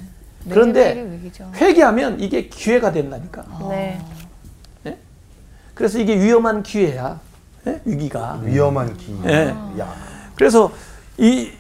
그런데 0.48 1.02
위기죠. 1.10 1.50
회개하면 1.54 2.20
이게 2.20 2.48
기회가 2.48 2.92
된다니까. 2.92 3.44
네. 3.68 4.00
그래서 5.74 5.98
이게 5.98 6.18
위험한 6.18 6.62
기회야. 6.62 7.20
예? 7.66 7.80
위기가. 7.84 8.40
위험한 8.44 8.96
기. 8.96 9.16
예. 9.26 9.48
야. 9.78 9.94
그래서 10.36 10.72
이 11.18 11.50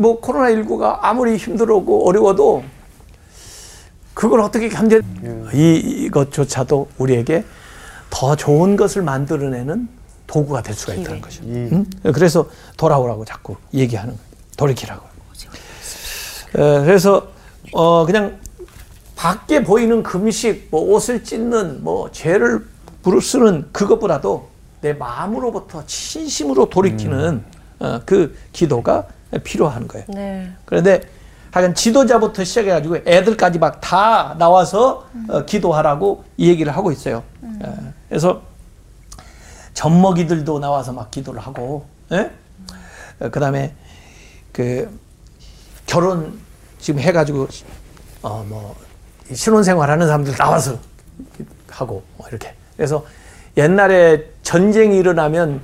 뭐 0.00 0.20
코로나 0.20 0.48
19가 0.50 0.98
아무리 1.02 1.36
힘들고 1.36 2.08
어려워도 2.08 2.64
그걸 4.14 4.40
어떻게 4.40 4.68
견뎌? 4.68 5.00
이 5.52 5.76
이것조차도 6.06 6.88
우리에게 6.98 7.44
더 8.08 8.34
좋은 8.34 8.76
것을 8.76 9.02
만들어내는 9.02 9.88
도구가 10.26 10.62
될 10.62 10.74
수가 10.74 10.94
있다는 10.94 11.20
거죠. 11.20 11.42
이 11.44 11.48
응? 11.72 11.84
그래서 12.14 12.48
돌아오라고 12.76 13.24
자꾸 13.24 13.56
얘기하는 13.74 14.14
거예요. 14.14 14.30
돌이키라고. 14.56 15.06
에, 16.56 16.84
그래서 16.84 17.28
어 17.72 18.04
그냥 18.06 18.38
밖에 19.16 19.62
보이는 19.62 20.02
금식, 20.02 20.68
뭐 20.70 20.94
옷을 20.94 21.24
찢는, 21.24 21.84
뭐 21.84 22.10
죄를 22.10 22.66
부르쓰는 23.02 23.68
그것보다도 23.72 24.48
내 24.80 24.92
마음으로부터 24.94 25.84
진심으로 25.86 26.70
돌이키는 26.70 27.44
어, 27.80 28.00
그 28.06 28.36
기도가 28.52 29.06
필요한 29.44 29.88
거예요. 29.88 30.06
네. 30.08 30.52
그런데 30.64 31.00
하여간 31.50 31.74
지도자부터 31.74 32.44
시작해가지고 32.44 32.98
애들까지 33.06 33.58
막 33.58 33.80
다 33.80 34.36
나와서 34.38 35.06
어, 35.28 35.44
기도하라고 35.44 36.24
이 36.36 36.48
얘기를 36.48 36.74
하고 36.76 36.92
있어요. 36.92 37.22
예, 37.64 37.72
그래서 38.08 38.42
젖먹이들도 39.74 40.58
나와서 40.58 40.92
막 40.92 41.10
기도를 41.10 41.40
하고, 41.40 41.86
예? 42.12 42.30
그 43.30 43.40
다음에 43.40 43.74
그 44.52 44.88
결혼 45.86 46.38
지금 46.78 47.00
해가지고 47.00 47.48
어 48.22 48.44
뭐 48.46 48.76
신혼생활 49.32 49.90
하는 49.90 50.06
사람들 50.06 50.34
나와서 50.36 50.78
하고 51.70 52.02
뭐 52.16 52.26
이렇게. 52.28 52.54
그래서 52.76 53.04
옛날에 53.56 54.24
전쟁이 54.42 54.96
일어나면 54.98 55.60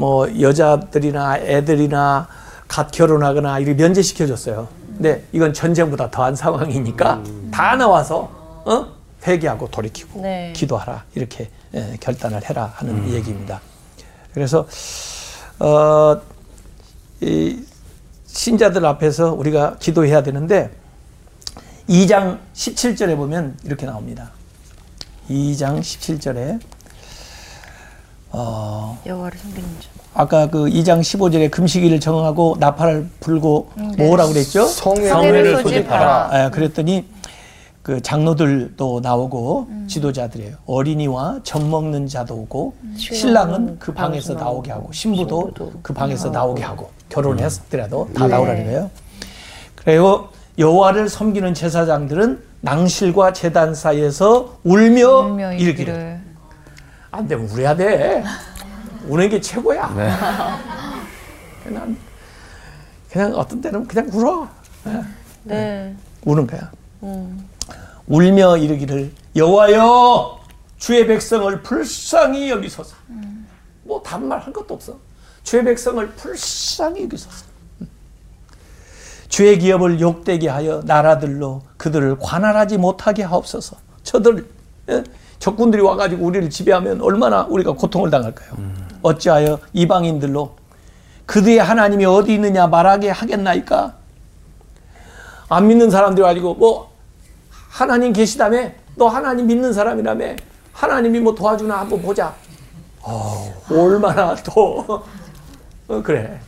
뭐 0.00 0.26
여자들이나 0.40 1.40
애들이나 1.40 2.26
갓 2.66 2.90
결혼하거나 2.90 3.58
이렇게 3.58 3.74
면제시켜줬어요. 3.74 4.66
근데 4.96 5.24
이건 5.32 5.52
전쟁보다 5.52 6.10
더한 6.10 6.34
상황이니까 6.34 7.22
다 7.52 7.76
나와서 7.76 8.30
어? 8.64 8.86
회개하고 9.26 9.68
돌이키고 9.68 10.22
네. 10.22 10.54
기도하라 10.56 11.04
이렇게 11.14 11.50
예, 11.74 11.98
결단을 12.00 12.48
해라 12.48 12.72
하는 12.76 13.12
얘기입니다. 13.12 13.60
그래서 14.32 14.66
어, 15.58 16.18
이 17.20 17.62
신자들 18.26 18.86
앞에서 18.86 19.34
우리가 19.34 19.76
기도해야 19.78 20.22
되는데 20.22 20.70
2장 21.90 22.38
17절에 22.54 23.16
보면 23.16 23.58
이렇게 23.64 23.84
나옵니다. 23.84 24.30
2장 25.28 25.80
17절에 25.80 26.58
어, 28.32 28.98
여호와를 29.06 29.38
섬기는 29.38 29.68
자. 29.80 29.88
아까 30.14 30.46
그 30.48 30.64
2장 30.66 31.00
15절에 31.00 31.50
금식일을 31.50 32.00
정하고 32.00 32.56
나팔을 32.58 33.08
불고 33.20 33.70
네. 33.76 34.06
뭐라고 34.06 34.32
그랬죠? 34.32 34.66
성회를 34.66 35.62
소집하라. 35.62 36.28
아, 36.30 36.50
그랬더니 36.50 37.04
그 37.82 38.00
장로들도 38.02 39.00
나오고 39.02 39.68
지도자들이에요. 39.88 40.56
어린이와 40.66 41.40
젖 41.42 41.64
먹는 41.64 42.06
자도 42.08 42.34
오고 42.36 42.74
신랑은 42.96 43.78
그 43.78 43.92
방에서 43.92 44.34
나오게 44.34 44.70
하고 44.70 44.92
신부도 44.92 45.52
그 45.82 45.92
방에서 45.92 46.30
나오게 46.30 46.62
하고 46.62 46.90
결혼했더라도 47.08 48.10
다 48.14 48.26
나오라는 48.26 48.64
거예요. 48.64 48.90
그리고 49.76 50.28
여호와를 50.58 51.08
섬기는 51.08 51.54
제사장들은 51.54 52.42
낭실과 52.60 53.32
제단 53.32 53.74
사이에서 53.74 54.58
울며, 54.62 55.20
울며 55.20 55.52
이르기를 55.54 55.94
이르기를 55.94 56.20
안 57.10 57.26
되면 57.26 57.46
울어야 57.48 57.74
돼. 57.76 58.22
우는 59.06 59.28
게 59.28 59.40
최고야. 59.40 59.88
네. 59.96 60.10
그냥 61.64 61.96
그냥 63.10 63.34
어떤 63.34 63.60
때는 63.60 63.86
그냥 63.86 64.08
울어. 64.12 64.48
네. 65.44 65.94
우는 66.24 66.46
거야. 66.46 66.70
음. 67.02 67.48
울며 68.06 68.56
이르기를 68.56 69.12
여호와여 69.36 70.40
주의 70.78 71.06
백성을 71.06 71.62
불쌍히 71.62 72.50
여기소서. 72.50 72.94
뭐 73.84 74.00
다른 74.02 74.26
말 74.28 74.38
한 74.40 74.52
것도 74.52 74.74
없어. 74.74 74.96
주의 75.42 75.64
백성을 75.64 76.06
불쌍히 76.10 77.04
여기소서. 77.04 77.44
음. 77.80 77.88
주의 79.28 79.58
기업을 79.58 80.00
욕되게 80.00 80.48
하여 80.48 80.82
나라들로 80.84 81.62
그들을 81.76 82.18
관할하지 82.20 82.78
못하게 82.78 83.24
하옵소서. 83.24 83.76
저들 84.04 84.46
예? 84.90 85.02
적군들이 85.44 85.82
와가지고 85.82 86.24
우리를 86.24 86.48
지배하면 86.50 87.00
얼마나 87.00 87.42
우리가 87.44 87.72
고통을 87.72 88.10
당할까요? 88.10 88.50
어찌하여 89.02 89.58
이방인들로 89.72 90.54
그들의 91.26 91.58
하나님이 91.58 92.04
어디 92.04 92.34
있느냐 92.34 92.66
말하게 92.66 93.10
하겠나이까? 93.10 93.94
안 95.48 95.66
믿는 95.66 95.90
사람들이 95.90 96.22
가지고 96.24 96.54
뭐 96.54 96.90
하나님 97.70 98.12
계시다며 98.12 98.70
너 98.96 99.08
하나님 99.08 99.46
믿는 99.46 99.72
사람이라며 99.72 100.36
하나님이 100.72 101.20
뭐 101.20 101.34
도와주나 101.34 101.80
한번 101.80 102.02
보자. 102.02 102.34
어, 103.02 103.52
얼마나 103.70 104.34
또 104.36 104.84
어, 105.88 106.02
그래. 106.02 106.38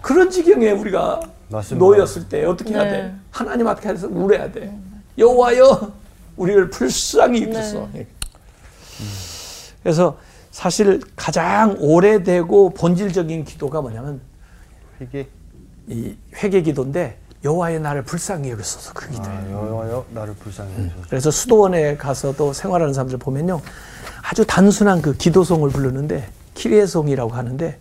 그런 0.00 0.30
지경에 0.30 0.70
우리가 0.70 1.20
맞습니다. 1.48 1.84
놓였을 1.84 2.28
때 2.28 2.44
어떻게 2.46 2.72
해야 2.72 2.84
네. 2.84 2.90
돼? 2.90 3.14
하나님 3.30 3.68
앞에 3.68 3.88
가서 3.88 4.08
울어야 4.08 4.50
돼. 4.50 4.74
여호와여 5.18 5.92
우리를 6.36 6.70
불쌍히 6.70 7.40
입소서. 7.40 7.88
그래서 9.82 10.18
사실 10.50 11.00
가장 11.16 11.76
오래되고 11.78 12.70
본질적인 12.70 13.44
기도가 13.44 13.80
뭐냐면 13.80 14.20
이게 15.00 15.28
이 15.88 16.14
회개 16.36 16.62
기도인데 16.62 17.18
여호와의 17.44 17.80
나를 17.80 18.02
불쌍히 18.02 18.50
여기소서 18.50 18.94
그 18.94 19.10
기도예요. 19.10 19.38
아, 19.38 19.50
여호와여 19.50 20.06
나를 20.10 20.34
불쌍히 20.34 20.72
여기소서. 20.72 21.06
그래서 21.08 21.30
수도원에 21.30 21.96
가서도 21.96 22.52
생활하는 22.52 22.94
사람들 22.94 23.18
보면요. 23.18 23.60
아주 24.22 24.46
단순한 24.46 25.02
그 25.02 25.14
기도송을 25.14 25.70
부르는데 25.70 26.28
키리에송이라고 26.54 27.32
하는데 27.32 27.78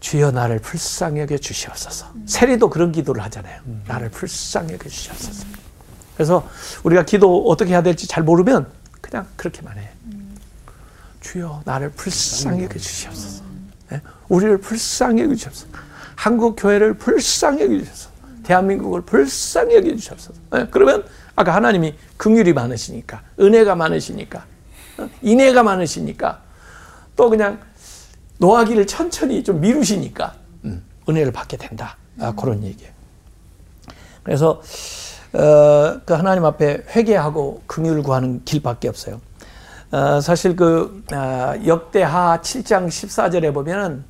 주여 0.00 0.32
나를 0.32 0.58
불쌍히 0.58 1.20
여겨 1.20 1.38
주시옵소서. 1.38 2.06
세리도 2.26 2.68
그런 2.68 2.92
기도를 2.92 3.22
하잖아요. 3.24 3.62
나를 3.86 4.10
불쌍히 4.10 4.74
여겨 4.74 4.88
주시옵소서. 4.88 5.46
그래서 6.14 6.46
우리가 6.82 7.04
기도 7.04 7.46
어떻게 7.48 7.70
해야 7.70 7.82
될지 7.82 8.06
잘 8.06 8.22
모르면 8.22 8.66
그냥 9.12 9.26
그렇게만 9.36 9.76
해. 9.76 9.90
주여 11.20 11.62
나를 11.66 11.90
불쌍히 11.90 12.64
여겨 12.64 12.78
주시옵소서. 12.78 13.44
예? 13.92 14.00
우리를 14.30 14.56
불쌍히 14.58 15.20
여겨 15.20 15.34
주시옵소서. 15.34 15.68
한국 16.16 16.56
교회를 16.56 16.94
불쌍히 16.94 17.60
여겨 17.60 17.78
주시옵소서. 17.80 18.10
대한민국을 18.42 19.02
불쌍히 19.02 19.76
여겨 19.76 19.90
주시옵소서. 19.96 20.40
예? 20.54 20.66
그러면 20.70 21.04
아까 21.36 21.54
하나님이 21.54 21.94
긍휼이 22.16 22.54
많으시니까 22.54 23.22
은혜가 23.38 23.74
많으시니까 23.74 24.46
어? 24.96 25.10
인애가 25.20 25.62
많으시니까 25.62 26.42
또 27.14 27.28
그냥 27.28 27.60
노하기를 28.38 28.86
천천히 28.86 29.44
좀 29.44 29.60
미루시니까 29.60 30.34
음, 30.64 30.82
은혜를 31.06 31.32
받게 31.32 31.58
된다. 31.58 31.98
아, 32.18 32.32
그런 32.34 32.64
얘기예요. 32.64 32.92
그래서 34.22 34.62
어, 35.34 36.00
그 36.04 36.14
하나님 36.14 36.44
앞에 36.44 36.84
회개하고 36.94 37.62
긍휼을 37.66 38.02
구하는 38.02 38.42
길밖에 38.44 38.88
없어요. 38.88 39.20
어, 39.90 40.20
사실 40.20 40.56
그 40.56 41.02
어, 41.12 41.54
역대하 41.66 42.40
7장 42.42 42.88
14절에 42.88 43.52
보면은 43.52 44.04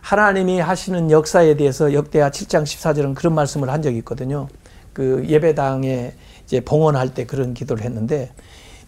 하나님이 0.00 0.60
하시는 0.60 1.10
역사에 1.10 1.56
대해서 1.56 1.92
역대하 1.92 2.30
7장 2.30 2.62
14절은 2.62 3.14
그런 3.14 3.34
말씀을 3.34 3.70
한 3.70 3.82
적이 3.82 3.98
있거든요. 3.98 4.48
그 4.92 5.24
예배당에 5.26 6.14
이제 6.44 6.60
봉헌할 6.60 7.12
때 7.12 7.26
그런 7.26 7.54
기도를 7.54 7.84
했는데 7.84 8.32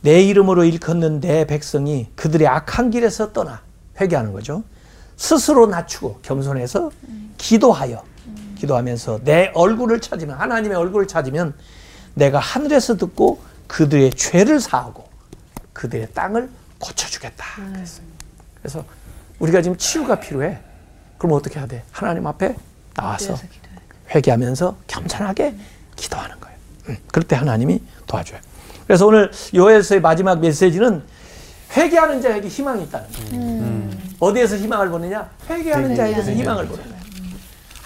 내 0.01 0.23
이름으로 0.23 0.65
일컫는 0.65 1.21
내 1.21 1.45
백성이 1.47 2.07
그들의 2.15 2.47
악한 2.47 2.91
길에서 2.91 3.33
떠나 3.33 3.63
회개하는 4.01 4.33
거죠. 4.33 4.63
스스로 5.17 5.67
낮추고 5.67 6.21
겸손해서 6.23 6.91
기도하여 7.37 8.03
기도하면서 8.59 9.21
내 9.25 9.51
얼굴을 9.55 10.01
찾으면 10.01 10.37
하나님의 10.39 10.77
얼굴을 10.77 11.07
찾으면 11.07 11.55
내가 12.15 12.39
하늘에서 12.39 12.97
듣고 12.97 13.41
그들의 13.67 14.11
죄를 14.13 14.61
사하고 14.61 15.09
그들의 15.73 16.09
땅을 16.15 16.51
고쳐주겠다. 16.79 17.45
그랬어요. 17.73 18.07
그래서 18.61 18.85
우리가 19.39 19.63
지금 19.63 19.77
치유가 19.77 20.19
필요해. 20.19 20.59
그럼 21.19 21.33
어떻게 21.37 21.59
해야 21.59 21.67
돼? 21.67 21.83
하나님 21.93 22.27
앞에 22.27 22.57
나와서 22.95 23.39
회개하면서 24.15 24.77
겸손하게 24.87 25.55
기도하는 25.97 26.39
거예요. 26.41 26.57
음, 26.89 26.97
그럴 27.09 27.27
때 27.27 27.37
하나님이 27.37 27.81
도와줘요. 28.07 28.41
그래서 28.87 29.07
오늘 29.07 29.31
요엘서의 29.55 30.01
마지막 30.01 30.41
메시지는 30.41 31.03
회개하는 31.77 32.23
자에게 32.23 32.49
희망이 32.49 32.85
있다는 32.85 33.09
거예요. 33.13 33.91
어디에서 34.19 34.57
희망을 34.57 34.89
보느냐? 34.89 35.31
회개하는 35.49 35.95
자에게서 35.95 36.33
희망을 36.33 36.67
보는 36.67 36.83
거예요. 36.83 36.98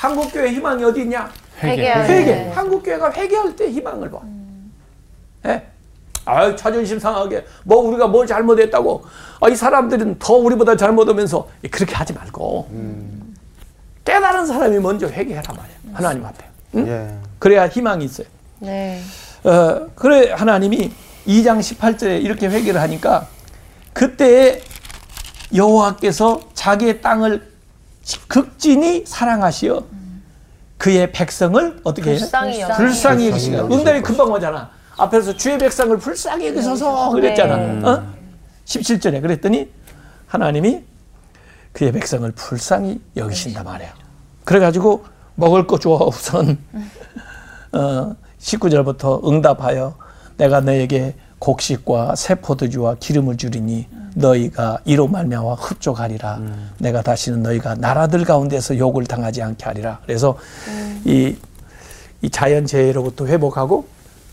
한국교회 0.02 0.50
희망이 0.50 0.82
어디 0.82 1.02
있냐? 1.02 1.30
회개하는 1.62 2.10
회개. 2.10 2.48
한국교회가 2.50 3.12
회개할 3.12 3.54
때 3.54 3.70
희망을 3.70 4.10
봐. 4.10 4.18
예? 5.46 5.64
아유, 6.24 6.56
자존심 6.56 6.98
상하게, 6.98 7.44
뭐, 7.62 7.78
우리가 7.78 8.08
뭘 8.08 8.26
잘못했다고. 8.26 9.04
아, 9.40 9.48
이 9.48 9.54
사람들은 9.54 10.18
더 10.18 10.34
우리보다 10.34 10.76
잘못하면서 10.76 11.48
그렇게 11.70 11.94
하지 11.94 12.12
말고. 12.14 12.68
깨달은 14.04 14.46
사람이 14.46 14.80
먼저 14.80 15.06
회개해라 15.06 15.52
말이야. 15.52 15.76
하나님 15.92 16.24
앞에. 16.26 16.44
응? 16.74 16.88
예. 16.88 17.16
그래야 17.38 17.68
희망이 17.68 18.04
있어요. 18.04 18.26
네. 18.58 19.00
어, 19.44 19.86
그래 19.94 20.32
하나님이 20.32 20.92
2장 21.26 21.60
18절에 21.60 22.22
이렇게 22.22 22.48
회개를 22.48 22.80
하니까 22.80 23.28
그때에 23.92 24.60
여호와께서 25.54 26.40
자기의 26.54 27.02
땅을 27.02 27.51
극진히 28.26 29.04
사랑하시어 29.06 29.84
그의 30.78 31.12
백성을 31.12 31.80
어떻게 31.84 32.10
해요? 32.10 32.18
불쌍히 32.18 32.60
여기시고. 32.60 32.76
불쌍히 32.76 33.28
여기시고 33.30 33.74
응답이 33.74 34.02
금방 34.02 34.32
오잖아. 34.32 34.70
앞에서 34.96 35.36
주의 35.36 35.56
백성을 35.58 35.96
불쌍히 35.98 36.48
여기소서 36.48 37.10
그랬잖아. 37.10 37.56
네. 37.56 37.86
어? 37.88 38.06
17절에 38.64 39.22
그랬더니 39.22 39.70
하나님이 40.26 40.82
그의 41.72 41.92
백성을 41.92 42.30
불쌍히 42.32 43.00
여기신다 43.16 43.62
말이에요. 43.62 43.92
그래가지고 44.44 45.04
먹을 45.36 45.66
거줘 45.66 45.90
우선 45.90 46.58
어, 47.72 48.16
19절부터 48.40 49.26
응답하여 49.26 49.96
내가 50.36 50.60
너에게 50.60 51.14
곡식과 51.42 52.14
새 52.14 52.36
포도주와 52.36 52.94
기름을 53.00 53.36
주리니 53.36 53.88
너희가 54.14 54.78
이로 54.84 55.08
말미암아 55.08 55.54
흡족하리라. 55.54 56.40
내가 56.78 57.02
다시는 57.02 57.42
너희가 57.42 57.74
나라들 57.74 58.24
가운데서 58.24 58.78
욕을 58.78 59.06
당하지 59.06 59.42
않게 59.42 59.64
하리라. 59.64 59.98
그래서 60.06 60.38
이, 61.04 61.34
이 62.20 62.30
자연 62.30 62.64
재해로부터 62.64 63.26
회복하고 63.26 63.86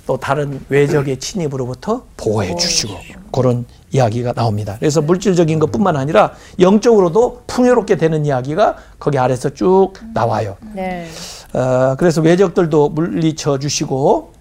또 0.06 0.17
다른 0.17 0.60
외적의 0.69 1.17
침입으로부터 1.17 2.04
보호해 2.17 2.56
주시고 2.56 2.93
그런 3.32 3.65
이야기가 3.91 4.34
나옵니다. 4.34 4.76
그래서 4.80 5.02
물질적인 5.02 5.58
것뿐만 5.60 5.98
아니라 5.98 6.34
영적으로도 6.60 7.43
풍요롭게 7.48 7.98
되는 7.98 8.26
이야기가 8.26 8.76
거기 9.00 9.17
아래서 9.17 9.50
쭉 9.50 9.93
나와요. 10.13 10.58
네. 10.74 11.08
어, 11.54 11.95
그래서 11.98 12.22
외적들도 12.22 12.89
물리쳐 12.89 13.58
주시고 13.58 14.34
어, 14.34 14.38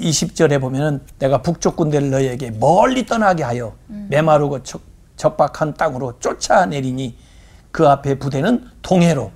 20절에 0.00 0.60
보면은 0.60 1.00
내가 1.18 1.42
북쪽 1.42 1.76
군대를 1.76 2.10
너희에게 2.10 2.50
멀리 2.52 3.06
떠나게 3.06 3.42
하여 3.42 3.74
메마르고 4.08 4.62
척- 4.62 4.80
적박한 5.16 5.74
땅으로 5.74 6.18
쫓아내리니 6.20 7.16
그 7.70 7.86
앞에 7.88 8.18
부대는 8.18 8.68
동해로 8.82 9.30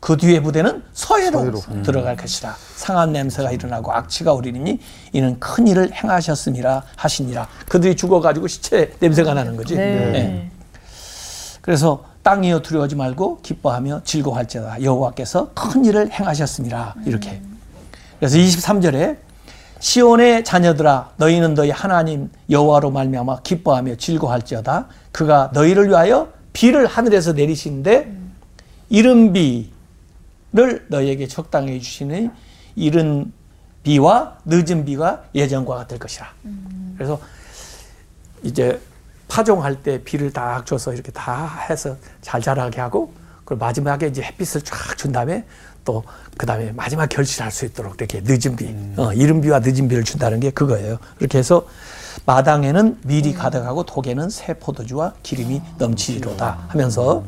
그 0.00 0.16
뒤에 0.16 0.40
부대는 0.40 0.82
서해로, 0.94 1.40
들어갈 1.82 2.16
것이라. 2.16 2.56
상한 2.74 3.12
냄새가 3.12 3.50
일어나고 3.52 3.92
악취가 3.92 4.32
우리니 4.32 4.78
이는 5.12 5.38
큰 5.38 5.66
일을 5.66 5.92
행하셨음이라 5.92 6.82
하시니라. 6.96 7.46
그들이 7.68 7.94
죽어가지고 7.96 8.46
시체 8.46 8.94
냄새가 9.00 9.34
나는 9.34 9.56
거지. 9.56 9.76
예. 9.76 10.50
그래서 11.60 12.04
땅이여 12.22 12.60
두려워하지 12.62 12.96
말고 12.96 13.40
기뻐하며 13.42 14.02
즐거워할지어다. 14.04 14.82
여호와께서 14.82 15.50
큰 15.54 15.84
일을 15.84 16.10
행하셨습니다. 16.12 16.94
이렇게. 17.04 17.42
그래서 18.18 18.38
23절에 18.38 19.18
시온의 19.80 20.44
자녀들아 20.44 21.12
너희는 21.16 21.54
너희 21.54 21.70
하나님 21.70 22.30
여호와로 22.48 22.90
말미암아 22.90 23.40
기뻐하며 23.40 23.96
즐거워할지어다 23.96 24.86
그가 25.10 25.50
너희를 25.52 25.88
위하여 25.88 26.28
비를 26.52 26.86
하늘에서 26.86 27.32
내리시는데 27.32 28.12
이른 28.90 29.32
비를 29.32 30.86
너희에게 30.88 31.26
적당히 31.26 31.80
주시니 31.80 32.30
이른 32.76 33.32
비와 33.82 34.36
늦은 34.44 34.84
비가 34.84 35.24
예전과 35.34 35.74
같을 35.74 35.98
것이라. 35.98 36.26
그래서 36.96 37.18
이제 38.42 38.78
파종할 39.28 39.82
때 39.82 40.02
비를 40.02 40.32
딱 40.32 40.66
줘서 40.66 40.92
이렇게 40.92 41.10
다 41.12 41.46
해서 41.70 41.96
잘 42.20 42.42
자라게 42.42 42.80
하고 42.80 43.14
그리고 43.50 43.64
마지막에 43.64 44.06
이제 44.06 44.22
햇빛을 44.22 44.62
쫙 44.62 44.96
준 44.96 45.10
다음에 45.12 45.44
또 45.84 46.04
그 46.36 46.46
다음에 46.46 46.72
마지막 46.72 47.06
결실할 47.06 47.50
수 47.50 47.66
있도록 47.66 47.96
이렇게 47.98 48.22
늦은 48.24 48.56
비, 48.56 48.74
어, 48.96 49.12
이른 49.12 49.42
비와 49.42 49.58
늦은 49.58 49.88
비를 49.88 50.04
준다는 50.04 50.40
게 50.40 50.50
그거예요. 50.50 50.96
그렇게 51.18 51.36
해서 51.36 51.66
마당에는 52.24 52.98
밀이 53.02 53.34
가득하고 53.34 53.82
독에는 53.82 54.30
새 54.30 54.54
포도주와 54.54 55.12
기름이 55.22 55.60
넘치리로다 55.76 56.64
하면서 56.68 57.24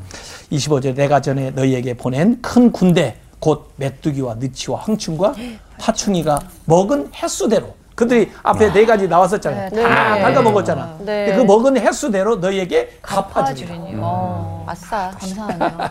25절 0.50 0.94
내가 0.94 1.20
전에 1.20 1.50
너희에게 1.50 1.94
보낸 1.94 2.40
큰 2.40 2.72
군대 2.72 3.18
곧 3.38 3.70
메뚜기와 3.76 4.36
느치와 4.36 4.80
황충과 4.80 5.34
파충이가 5.78 6.40
먹은 6.64 7.10
횟수대로 7.14 7.74
그들이 7.94 8.30
앞에 8.42 8.72
네 8.72 8.86
가지 8.86 9.06
나왔었잖아요. 9.08 9.70
네, 9.70 9.82
다 9.82 10.14
네. 10.14 10.22
밟아 10.22 10.42
먹었잖아. 10.42 10.96
네. 11.00 11.26
근데 11.26 11.36
그 11.36 11.42
먹은 11.42 11.76
횟수대로 11.78 12.36
너희에게. 12.36 12.98
갚아주리니. 13.02 13.94
어, 13.98 14.64
아싸. 14.66 15.10
감사하네요. 15.10 15.90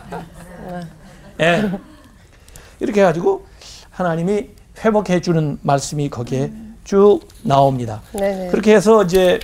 예. 1.40 1.70
이렇게 2.80 3.00
해가지고 3.00 3.46
하나님이 3.90 4.48
회복해 4.84 5.20
주는 5.20 5.58
말씀이 5.62 6.10
거기에 6.10 6.52
쭉 6.84 7.20
나옵니다. 7.42 8.02
네네. 8.12 8.48
그렇게 8.50 8.74
해서 8.74 9.04
이제 9.04 9.38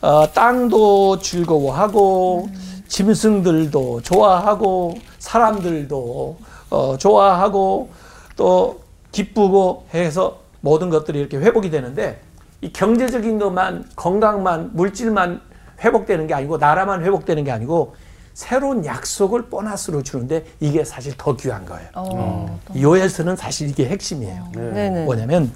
어, 0.00 0.30
땅도 0.32 1.20
즐거워하고 1.20 2.48
짐승들도 2.88 4.02
좋아하고 4.02 4.94
사람들도 5.18 6.36
어, 6.70 6.96
좋아하고 6.98 7.90
또 8.36 8.80
기쁘고 9.12 9.86
해서 9.94 10.38
모든 10.64 10.88
것들이 10.88 11.20
이렇게 11.20 11.36
회복이 11.36 11.70
되는데 11.70 12.22
이 12.62 12.72
경제적인 12.72 13.38
것만 13.38 13.84
건강만 13.96 14.70
물질만 14.72 15.42
회복되는 15.84 16.26
게 16.26 16.32
아니고 16.32 16.56
나라만 16.56 17.04
회복되는 17.04 17.44
게 17.44 17.52
아니고 17.52 17.94
새로운 18.32 18.86
약속을 18.86 19.50
보너스로 19.50 20.02
주는데 20.02 20.46
이게 20.60 20.82
사실 20.82 21.12
더 21.18 21.36
귀한 21.36 21.66
거예요. 21.66 21.88
어, 21.94 22.60
요엘서는 22.74 23.36
사실 23.36 23.68
이게 23.68 23.86
핵심이에요. 23.86 24.52
네네. 24.54 25.04
뭐냐면 25.04 25.52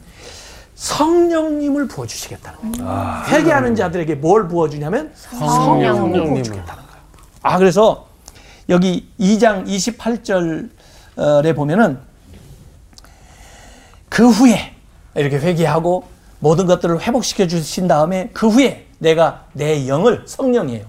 성령님을 0.74 1.88
부어주시겠다는 1.88 2.72
거예요. 2.72 3.22
회개하는 3.28 3.74
자들에게 3.76 4.16
뭘 4.16 4.46
부어주냐면 4.46 5.11
성령님을 5.14 6.34
부어주겠다는 6.34 6.82
거예요. 6.82 7.02
아 7.42 7.56
그래서 7.59 8.09
여기 8.68 9.11
2장 9.18 9.66
28절에 9.66 11.56
보면은 11.56 11.98
그 14.11 14.28
후에 14.28 14.78
이렇게 15.19 15.39
회개하고 15.39 16.05
모든 16.41 16.66
것들을 16.66 17.01
회복시켜 17.01 17.47
주신 17.47 17.89
다음에 17.89 18.31
그 18.33 18.49
후에 18.49 18.87
내가 18.99 19.45
내 19.53 19.87
영을 19.89 20.23
성령이에요. 20.27 20.85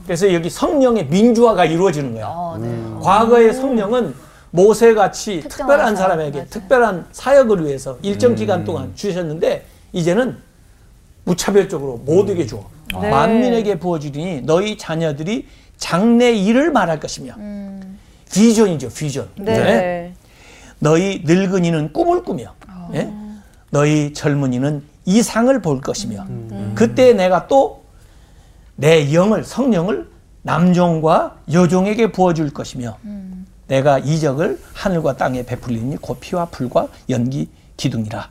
그래서 0.06 0.34
여기 0.34 0.50
성령의 0.50 1.08
민주화가 1.08 1.66
이루어지는 1.66 2.14
거야. 2.14 2.28
어, 2.28 2.58
네. 2.62 2.70
과거의 3.02 3.54
성령은 3.54 4.14
모세같이 4.52 5.42
특별한 5.42 5.96
사람, 5.96 5.96
사람에게 5.96 6.38
맞아요. 6.38 6.50
특별한 6.50 7.06
사역을 7.12 7.66
위해서 7.66 7.98
일정 8.02 8.34
기간 8.36 8.64
동안 8.64 8.94
주셨는데 8.96 9.66
이제는 9.92 10.38
무차별적으로 11.26 11.98
모두에게 12.06 12.46
주어 12.46 12.66
네. 13.02 13.10
만민에게 13.10 13.80
부어주리니 13.80 14.44
너희 14.44 14.78
자녀들이 14.78 15.46
장래 15.78 16.32
일을 16.32 16.72
말할 16.72 17.02
것이며 17.02 17.34
비전이죠 18.32 18.90
비전. 18.90 19.30
네. 19.36 19.58
네. 19.58 20.14
너희 20.80 21.24
늙은이는 21.26 21.94
꿈을 21.94 22.24
꾸며 22.24 22.54
예? 22.94 23.12
너희 23.72 24.14
젊은이는 24.14 24.84
이상을 25.06 25.62
볼 25.62 25.82
것이며 25.82 26.26
그때 26.76 27.14
내가 27.14 27.48
또 27.48 27.88
내 28.78 29.12
영을 29.14 29.44
성령을 29.44 30.08
남종과 30.44 31.38
여종에게 31.52 32.12
부어줄 32.12 32.54
것이며 32.54 32.98
내가 33.68 33.98
이적을 34.00 34.62
하늘과 34.74 35.18
땅에 35.18 35.44
베풀리니 35.44 35.98
곧 35.98 36.20
피와 36.22 36.46
불과 36.46 36.88
연기 37.10 37.50
기둥이라. 37.76 38.30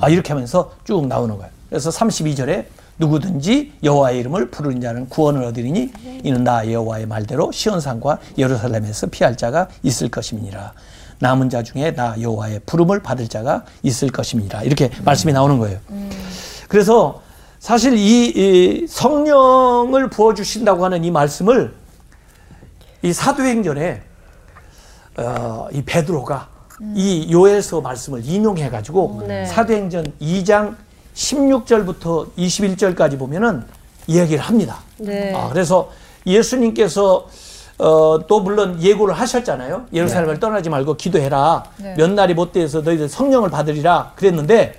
아 0.00 0.08
이렇게 0.08 0.32
하면서 0.32 0.72
쭉 0.84 1.06
나오는 1.06 1.36
거예요. 1.36 1.50
그래서 1.68 1.90
32절에 1.90 2.64
누구든지 3.00 3.72
여호와의 3.82 4.20
이름을 4.20 4.50
부르는 4.50 4.80
자는 4.80 5.08
구원을 5.08 5.42
얻으리니 5.44 5.90
이는 6.22 6.44
나 6.44 6.70
여호와의 6.70 7.06
말대로 7.06 7.50
시온산과 7.50 8.18
예루살렘에서 8.36 9.06
피할 9.08 9.36
자가 9.36 9.68
있을 9.82 10.10
것임이니라 10.10 10.72
남은 11.18 11.48
자 11.48 11.62
중에 11.62 11.94
나 11.94 12.14
여호와의 12.20 12.60
부름을 12.66 13.02
받을 13.02 13.26
자가 13.26 13.64
있을 13.82 14.10
것임이니라 14.10 14.62
이렇게 14.62 14.90
말씀이 15.04 15.32
나오는 15.32 15.58
거예요. 15.58 15.78
그래서 16.68 17.22
사실 17.58 17.94
이, 17.96 18.28
이 18.28 18.86
성령을 18.86 20.08
부어 20.08 20.34
주신다고 20.34 20.84
하는 20.84 21.04
이 21.04 21.10
말씀을 21.10 21.74
이 23.02 23.12
사도행전에 23.12 24.02
어, 25.18 25.68
이 25.72 25.82
베드로가 25.82 26.48
이 26.94 27.28
요엘서 27.30 27.80
말씀을 27.82 28.24
인용해 28.24 28.70
가지고 28.70 29.22
네. 29.26 29.44
사도행전 29.44 30.12
2장 30.20 30.76
16절부터 31.20 32.28
21절까지 32.36 33.18
보면은 33.18 33.64
이야기를 34.06 34.42
합니다. 34.42 34.78
네. 34.98 35.34
아, 35.34 35.48
그래서 35.50 35.90
예수님께서 36.26 37.28
어, 37.78 38.26
또 38.26 38.40
물론 38.40 38.80
예고를 38.82 39.14
하셨잖아요. 39.14 39.86
예루살렘을 39.92 40.38
떠나지 40.40 40.68
말고 40.68 40.96
기도해라. 40.96 41.64
네. 41.78 41.94
몇 41.96 42.10
날이 42.10 42.34
못 42.34 42.52
돼서 42.52 42.80
너희들 42.80 43.08
성령을 43.08 43.50
받으리라 43.50 44.12
그랬는데 44.16 44.74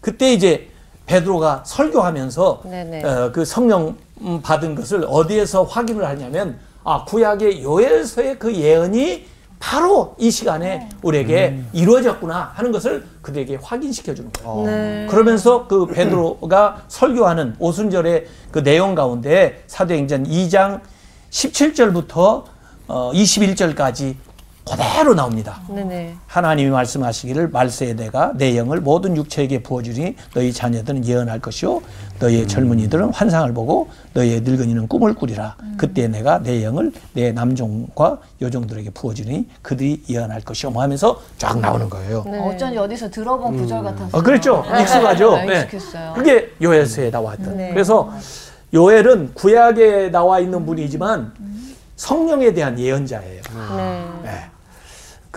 그때 0.00 0.32
이제 0.32 0.68
베드로가 1.06 1.64
설교하면서 1.66 2.62
네네. 2.64 3.04
어, 3.04 3.32
그 3.32 3.44
성령 3.44 3.96
음, 4.20 4.40
받은 4.42 4.74
것을 4.74 5.04
어디에서 5.08 5.64
확인을 5.64 6.06
하냐면 6.06 6.58
아 6.84 7.04
구약의 7.04 7.62
요엘서의 7.62 8.38
그 8.38 8.54
예언이 8.54 9.26
바로 9.58 10.14
이 10.18 10.30
시간에 10.30 10.88
우리에게 11.02 11.62
이루어졌구나 11.72 12.52
하는 12.54 12.70
것을 12.72 13.04
그들에게 13.22 13.58
확인시켜 13.62 14.14
주는 14.14 14.30
거예요. 14.32 14.66
네. 14.66 15.06
그러면서 15.10 15.66
그 15.66 15.86
베드로가 15.86 16.82
설교하는 16.88 17.56
오순절의 17.58 18.26
그 18.52 18.62
내용 18.62 18.94
가운데 18.94 19.64
사도행전 19.66 20.24
2장 20.26 20.80
17절부터 21.30 22.44
어 22.86 23.12
21절까지 23.12 24.14
그대로 24.70 25.14
나옵니다. 25.14 25.60
네네. 25.68 26.14
하나님이 26.26 26.70
말씀하시기를 26.70 27.48
말세에 27.48 27.94
내가 27.94 28.32
내 28.36 28.56
영을 28.56 28.80
모든 28.80 29.16
육체에게 29.16 29.62
부어주니 29.62 30.16
너희 30.34 30.52
자녀들은 30.52 31.06
예언할 31.06 31.40
것이요 31.40 31.82
너희의 32.20 32.48
젊은이들은 32.48 33.12
환상을 33.12 33.52
보고 33.54 33.88
너희의 34.14 34.40
늙은이는 34.40 34.88
꿈을 34.88 35.14
꾸리라 35.14 35.56
그때 35.76 36.08
내가 36.08 36.42
내 36.42 36.64
영을 36.64 36.92
내 37.12 37.32
남종과 37.32 38.18
여종들에게 38.42 38.90
부어주니 38.90 39.48
그들이 39.62 40.02
예언할 40.08 40.40
것이요 40.42 40.70
뭐 40.70 40.82
하면서 40.82 41.20
쫙 41.38 41.58
나오는 41.60 41.88
거예요. 41.88 42.24
네. 42.26 42.38
어쩐지 42.40 42.78
어디서 42.78 43.10
들어본 43.10 43.56
구절 43.56 43.82
같았어요. 43.82 44.10
어, 44.12 44.20
그렇죠. 44.22 44.64
네. 44.70 44.82
익숙하죠. 44.82 45.36
네, 45.36 45.46
네. 45.46 45.60
익숙했어요. 45.62 46.12
그게 46.14 46.52
요엘서에 46.60 47.10
나왔던. 47.10 47.56
네. 47.56 47.70
그래서 47.72 48.10
요엘은 48.74 49.34
구약에 49.34 50.10
나와 50.10 50.40
있는 50.40 50.66
분이지만 50.66 51.32
성령에 51.96 52.52
대한 52.52 52.78
예언자예요. 52.78 53.42
네. 54.24 54.44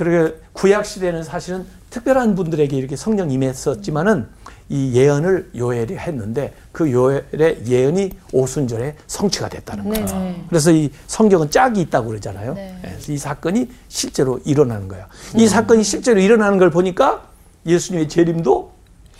네. 0.03 0.09
그리고 0.09 0.35
구약 0.53 0.85
시대는 0.85 1.23
사실은 1.23 1.65
특별한 1.89 2.35
분들에게 2.35 2.75
이렇게 2.75 2.95
성령 2.95 3.29
임했었지만은 3.31 4.27
이 4.69 4.93
예언을 4.93 5.51
요엘이 5.55 5.97
했는데 5.97 6.53
그 6.71 6.91
요엘의 6.91 7.63
예언이 7.67 8.11
오순절에 8.31 8.95
성취가 9.07 9.49
됐다는 9.49 9.89
거예요. 9.89 10.05
네네. 10.05 10.45
그래서 10.47 10.71
이 10.71 10.89
성경은 11.07 11.51
짝이 11.51 11.81
있다고 11.81 12.07
그러잖아요. 12.09 12.53
네. 12.53 12.77
네, 12.81 12.89
그래서 12.93 13.11
이 13.11 13.17
사건이 13.17 13.69
실제로 13.89 14.39
일어나는 14.45 14.87
거예요. 14.87 15.05
이 15.35 15.47
사건이 15.47 15.83
실제로 15.83 16.19
일어나는 16.21 16.57
걸 16.57 16.69
보니까 16.71 17.27
예수님의 17.65 18.07
재림도 18.07 18.71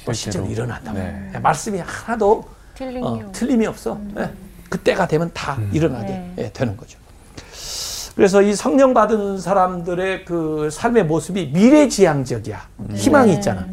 또 0.06 0.14
실제로 0.14 0.46
실제로. 0.46 0.48
일어난다. 0.66 0.94
네. 0.94 1.30
네, 1.34 1.40
말씀이 1.40 1.80
하나도 1.80 2.46
틀림이 2.76 3.04
어, 3.04 3.08
없- 3.26 3.32
틀림이 3.34 3.68
없어. 3.68 4.00
네. 4.16 4.32
그때가 4.70 5.06
되면 5.06 5.30
다 5.34 5.60
일어나게 5.74 6.08
네. 6.08 6.34
예, 6.38 6.50
되는 6.54 6.78
거죠. 6.78 6.98
그래서 8.16 8.42
이 8.42 8.54
성령 8.56 8.94
받은 8.94 9.40
사람들의 9.40 10.26
그 10.26 10.70
삶의 10.72 11.06
모습이 11.06 11.48
미래지향적이야. 11.54 12.68
희망이 12.96 13.34
있잖아. 13.36 13.66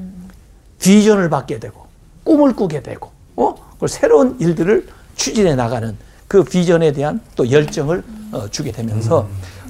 비전을 0.78 1.28
받게 1.28 1.58
되고 1.58 1.86
꿈을 2.24 2.54
꾸게 2.54 2.82
되고 2.82 3.10
어? 3.36 3.54
그 3.80 3.88
새로운 3.88 4.36
일들을 4.38 4.86
추진해 5.16 5.54
나가는 5.54 5.96
그 6.28 6.44
비전에 6.44 6.92
대한 6.92 7.20
또 7.34 7.50
열정을 7.50 8.04
어, 8.32 8.48
주게 8.48 8.70
되면서 8.70 9.26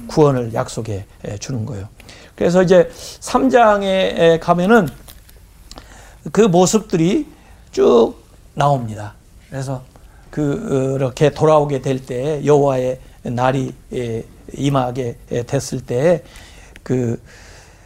구원을 0.07 0.53
약속해 0.53 1.05
에, 1.23 1.37
주는 1.37 1.65
거예요. 1.65 1.87
그래서 2.35 2.61
이제 2.61 2.89
3장에 2.93 4.39
가면은 4.39 4.87
그 6.31 6.41
모습들이 6.41 7.27
쭉 7.71 8.15
나옵니다. 8.53 9.13
그래서 9.49 9.83
그렇게 10.29 11.31
돌아오게 11.31 11.81
될 11.81 12.05
때 12.05 12.45
여호와의 12.45 12.99
날이 13.23 13.73
에, 13.93 14.23
임하게 14.53 15.17
됐을 15.47 15.81
때 15.81 16.23
그 16.83 17.21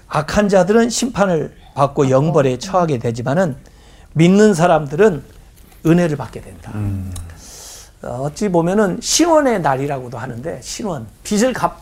악한 0.07 0.47
자들은 0.47 0.89
심판을 0.89 1.53
받고 1.73 2.09
영벌에 2.09 2.57
처하게 2.57 2.99
되지만은 2.99 3.57
믿는 4.13 4.53
사람들은 4.53 5.23
은혜를 5.85 6.15
받게 6.15 6.39
된다. 6.41 6.71
어, 8.03 8.21
어찌 8.21 8.47
보면은 8.49 8.99
신원의 9.01 9.61
날이라고도 9.61 10.17
하는데 10.17 10.59
신원 10.61 11.07
빚을 11.23 11.51
갚 11.53 11.81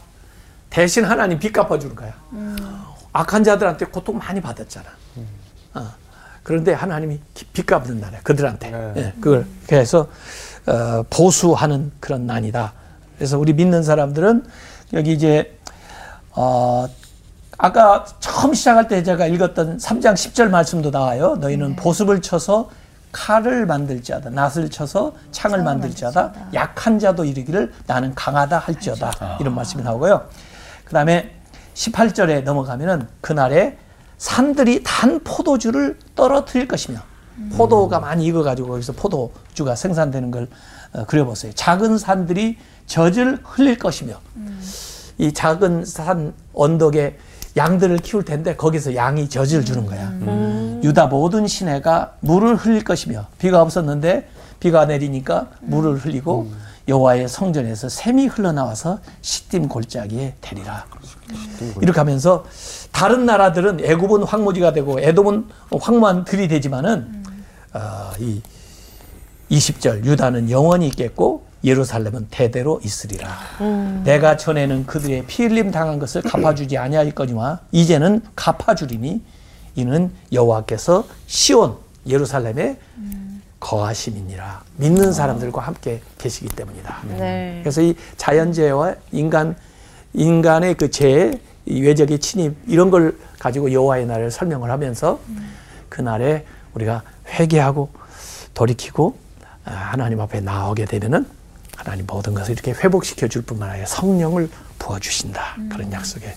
대신 0.71 1.03
하나님 1.03 1.38
빚 1.38 1.51
갚아주는 1.51 1.93
거야. 1.95 2.13
악한 3.13 3.43
자들한테 3.43 3.86
고통 3.88 4.17
많이 4.17 4.39
받았잖아. 4.41 4.88
어, 5.75 5.88
그런데 6.41 6.73
하나님이 6.73 7.19
기- 7.36 7.45
빚 7.53 7.65
갚는 7.67 7.99
날이야 7.99 8.21
그들한테. 8.21 8.71
네. 8.71 8.93
예, 8.97 9.13
그걸 9.19 9.45
그래서 9.67 10.07
어, 10.65 11.03
보수하는 11.09 11.91
그런 11.99 12.25
난이다. 12.25 12.73
그래서 13.17 13.38
우리 13.38 13.53
믿는 13.53 13.84
사람들은 13.84 14.45
여기 14.93 15.13
이제 15.13 15.57
어, 16.31 16.87
아까 17.57 18.05
처음 18.19 18.53
시작할 18.53 18.87
때 18.87 19.03
제가 19.03 19.27
읽었던 19.27 19.77
3장 19.77 20.13
10절 20.13 20.49
말씀도 20.49 20.89
나와요. 20.89 21.35
너희는 21.35 21.75
보습을 21.75 22.21
쳐서 22.21 22.69
칼을 23.11 23.65
만들지어다. 23.65 24.29
낫을 24.29 24.69
쳐서 24.69 25.13
창을 25.31 25.63
만들지어다. 25.63 26.33
약한 26.53 26.97
자도 26.97 27.25
이르기를 27.25 27.73
나는 27.85 28.15
강하다 28.15 28.57
할지어다. 28.57 29.37
이런 29.39 29.53
말씀이 29.53 29.83
나오고요. 29.83 30.27
그 30.85 30.93
다음에 30.93 31.35
18절에 31.73 32.43
넘어가면은 32.43 33.07
그날에 33.19 33.77
산들이 34.17 34.81
단 34.83 35.19
포도주를 35.23 35.97
떨어뜨릴 36.15 36.67
것이며 36.67 36.99
포도가 37.57 37.99
많이 37.99 38.25
익어가지고 38.25 38.69
거기서 38.69 38.93
포도주가 38.93 39.75
생산되는 39.75 40.31
걸 40.31 40.47
어, 40.93 41.05
그려보세요. 41.05 41.53
작은 41.53 41.97
산들이 41.97 42.57
젖을 42.91 43.39
흘릴 43.43 43.77
것이며 43.79 44.15
이 45.17 45.31
작은 45.31 45.85
산 45.85 46.33
언덕에 46.53 47.17
양들을 47.55 47.99
키울 47.99 48.25
텐데 48.25 48.55
거기서 48.57 48.95
양이 48.95 49.29
젖을 49.29 49.63
주는 49.63 49.85
거야. 49.85 50.11
유다 50.83 51.07
모든 51.07 51.47
시내가 51.47 52.15
물을 52.19 52.55
흘릴 52.57 52.83
것이며 52.83 53.27
비가 53.37 53.61
없었는데 53.61 54.27
비가 54.59 54.85
내리니까 54.85 55.47
물을 55.61 55.95
흘리고 55.95 56.51
여호와의 56.89 57.29
성전에서 57.29 57.87
샘이 57.87 58.27
흘러나와서 58.27 58.99
시딤 59.21 59.69
골짜기에 59.69 60.35
대리라. 60.41 60.85
이렇게 61.81 61.97
하면서 61.97 62.43
다른 62.91 63.25
나라들은 63.25 63.85
애굽은 63.85 64.23
황무지가 64.23 64.73
되고 64.73 64.99
에돔은 64.99 65.45
황무한 65.79 66.25
들이 66.25 66.49
되지만은 66.49 67.23
어, 67.73 68.11
이 68.19 68.41
20절 69.49 70.03
유다는 70.03 70.51
영원히 70.51 70.87
있겠고 70.87 71.50
예루살렘은 71.64 72.28
대대로 72.32 72.80
있으리라. 72.84 73.30
내가 74.03 74.38
전에는 74.38 74.86
그들의 74.86 75.26
피 75.28 75.43
흘림 75.45 75.72
당한 75.72 75.99
것을 75.99 76.22
갚아주지 76.22 76.78
아니하였거니와 76.78 77.59
이제는 77.72 78.22
갚아주리니 78.36 79.22
이는 79.76 80.12
여호와께서 80.34 81.05
시온 81.28 81.76
예루살렘에 82.07 82.78
거하심이니라. 83.59 84.64
믿는 84.78 85.14
사람들과 85.14 85.62
함께 85.62 86.01
계시기 86.18 86.49
때문이다. 86.49 87.01
네. 87.18 87.59
그래서 87.62 87.82
이 87.82 87.95
자연재해와 88.18 88.95
인간 89.12 89.55
인간의 90.14 90.76
그이 90.76 91.38
외적의 91.68 92.20
침입 92.20 92.55
이런 92.68 92.89
걸 92.89 93.18
가지고 93.39 93.72
여호와의 93.72 94.07
날을 94.07 94.32
설명을 94.32 94.70
하면서 94.72 95.20
그 95.89 96.01
날에 96.01 96.45
우리가 96.74 97.03
회개하고 97.28 97.89
돌이키고 98.55 99.16
아, 99.64 99.72
하나님 99.72 100.20
앞에 100.20 100.41
나오게 100.41 100.86
되면은 100.86 101.26
하나님 101.84 102.05
모든 102.05 102.34
것을 102.36 102.53
이렇게 102.53 102.71
회복시켜 102.71 103.27
줄 103.27 103.41
뿐만 103.41 103.69
아니라 103.71 103.88
성령을 103.88 104.49
부어 104.77 104.99
주신다. 104.99 105.55
그런 105.71 105.91
약속에 105.91 106.36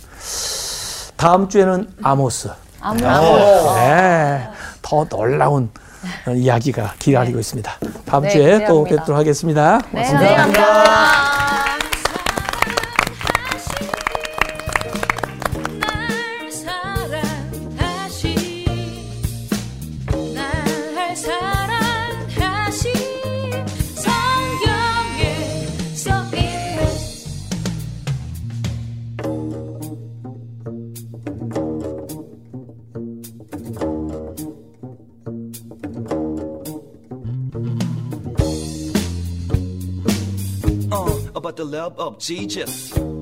다음 1.17 1.49
주에는 1.49 1.89
아모스. 2.03 2.51
아무 2.81 3.01
네. 3.77 4.49
더 4.83 5.05
놀라운 5.05 5.71
어, 6.27 6.31
이야기가 6.33 6.95
기다리고 6.99 7.39
있습니다. 7.39 7.73
다음 8.05 8.23
네, 8.25 8.31
주에 8.31 8.45
또 8.67 8.85
기대합니다. 8.85 8.97
뵙도록 8.97 9.19
하겠습니다. 9.19 9.79
네, 9.79 9.91
고맙습니다. 9.91 10.19
선생님 10.19 10.37
감사합니다. 10.37 11.44
level 41.75 42.01
up, 42.07 42.21
Jesus. 42.21 43.14